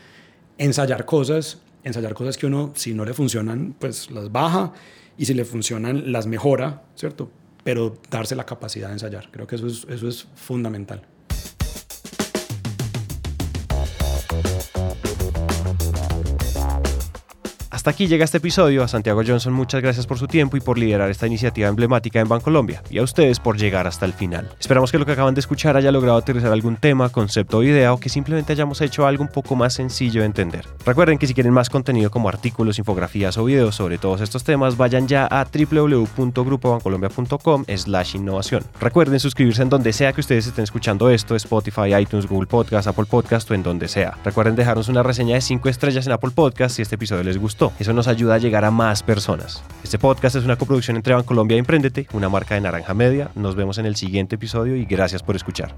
ensayar 0.58 1.06
cosas, 1.06 1.60
ensayar 1.84 2.14
cosas 2.14 2.38
que 2.38 2.48
uno, 2.48 2.72
si 2.76 2.94
no 2.94 3.06
le 3.06 3.14
funcionan, 3.14 3.76
pues 3.78 4.10
las 4.10 4.32
baja 4.32 4.74
y 5.20 5.26
si 5.26 5.34
le 5.34 5.44
funcionan, 5.44 6.14
las 6.14 6.28
mejora, 6.28 6.84
¿cierto? 6.96 7.30
Pero 7.66 7.98
darse 8.10 8.38
la 8.38 8.46
capacidad 8.46 8.88
de 8.88 8.94
ensayar, 8.94 9.30
creo 9.32 9.46
que 9.46 9.58
eso 9.58 9.68
es, 9.68 9.86
eso 9.90 10.08
es 10.08 10.28
fundamental. 10.34 11.02
Hasta 17.80 17.92
aquí 17.92 18.08
llega 18.08 18.26
este 18.26 18.40
episodio. 18.40 18.84
A 18.84 18.90
Santiago 18.90 19.22
Johnson 19.26 19.54
muchas 19.54 19.82
gracias 19.82 20.06
por 20.06 20.20
su 20.20 20.28
tiempo 20.28 20.58
y 20.58 20.60
por 20.60 20.78
liderar 20.78 21.10
esta 21.10 21.28
iniciativa 21.28 21.70
emblemática 21.70 22.20
en 22.20 22.28
Bancolombia 22.28 22.84
y 22.90 22.98
a 22.98 23.04
ustedes 23.04 23.40
por 23.40 23.58
llegar 23.58 23.88
hasta 23.88 24.06
el 24.06 24.12
final. 24.12 24.50
Esperamos 24.60 24.92
que 24.92 25.00
lo 25.00 25.06
que 25.06 25.14
acaban 25.14 25.34
de 25.34 25.40
escuchar 25.40 25.78
haya 25.78 25.90
logrado 25.90 26.18
aterrizar 26.18 26.52
algún 26.52 26.76
tema, 26.76 27.08
concepto 27.08 27.60
o 27.60 27.64
idea 27.64 27.94
o 27.94 27.98
que 27.98 28.10
simplemente 28.10 28.52
hayamos 28.52 28.82
hecho 28.82 29.08
algo 29.08 29.24
un 29.24 29.30
poco 29.30 29.56
más 29.56 29.76
sencillo 29.76 30.20
de 30.20 30.26
entender. 30.26 30.66
Recuerden 30.86 31.18
que 31.18 31.26
si 31.26 31.34
quieren 31.34 31.54
más 31.54 31.70
contenido 31.70 32.12
como 32.12 32.28
artículos, 32.28 32.80
infografías 32.80 33.38
o 33.38 33.46
videos 33.46 33.76
sobre 33.76 33.98
todos 33.98 34.20
estos 34.20 34.44
temas, 34.44 34.76
vayan 34.76 35.08
ya 35.08 35.26
a 35.32 35.46
www.grupobancolombia.com 35.46 37.64
slash 37.78 38.18
innovación. 38.18 38.66
Recuerden 38.82 39.22
suscribirse 39.22 39.62
en 39.62 39.70
donde 39.70 39.94
sea 39.94 40.12
que 40.12 40.20
ustedes 40.20 40.48
estén 40.48 40.66
escuchando 40.66 41.10
esto, 41.10 41.34
Spotify, 41.38 41.96
iTunes, 41.98 42.28
Google 42.28 42.48
Podcast, 42.48 42.90
Apple 42.90 43.06
Podcast 43.06 43.50
o 43.50 43.54
en 43.54 43.64
donde 43.64 43.88
sea. 43.88 44.18
Recuerden 44.26 44.58
dejarnos 44.58 44.90
una 44.90 45.02
reseña 45.02 45.36
de 45.36 45.42
5 45.42 45.70
estrellas 45.70 46.06
en 46.08 46.12
Apple 46.12 46.32
Podcast 46.32 46.76
si 46.76 46.82
este 46.82 46.96
episodio 46.96 47.24
les 47.24 47.38
gustó. 47.38 47.69
Eso 47.78 47.94
nos 47.94 48.08
ayuda 48.08 48.36
a 48.36 48.38
llegar 48.38 48.66
a 48.66 48.72
más 48.72 49.04
personas. 49.04 49.64
Este 49.84 50.00
podcast 50.00 50.36
es 50.36 50.46
una 50.46 50.56
coproducción 50.56 50.98
entre 50.98 51.14
Bancolombia 51.14 51.56
y 51.56 51.60
Emprendete, 51.60 52.08
una 52.14 52.30
marca 52.30 52.56
de 52.56 52.62
Naranja 52.62 52.94
Media. 52.94 53.32
Nos 53.36 53.56
vemos 53.56 53.78
en 53.78 53.86
el 53.86 53.96
siguiente 53.96 54.36
episodio 54.36 54.76
y 54.76 54.86
gracias 54.86 55.24
por 55.24 55.36
escuchar. 55.36 55.76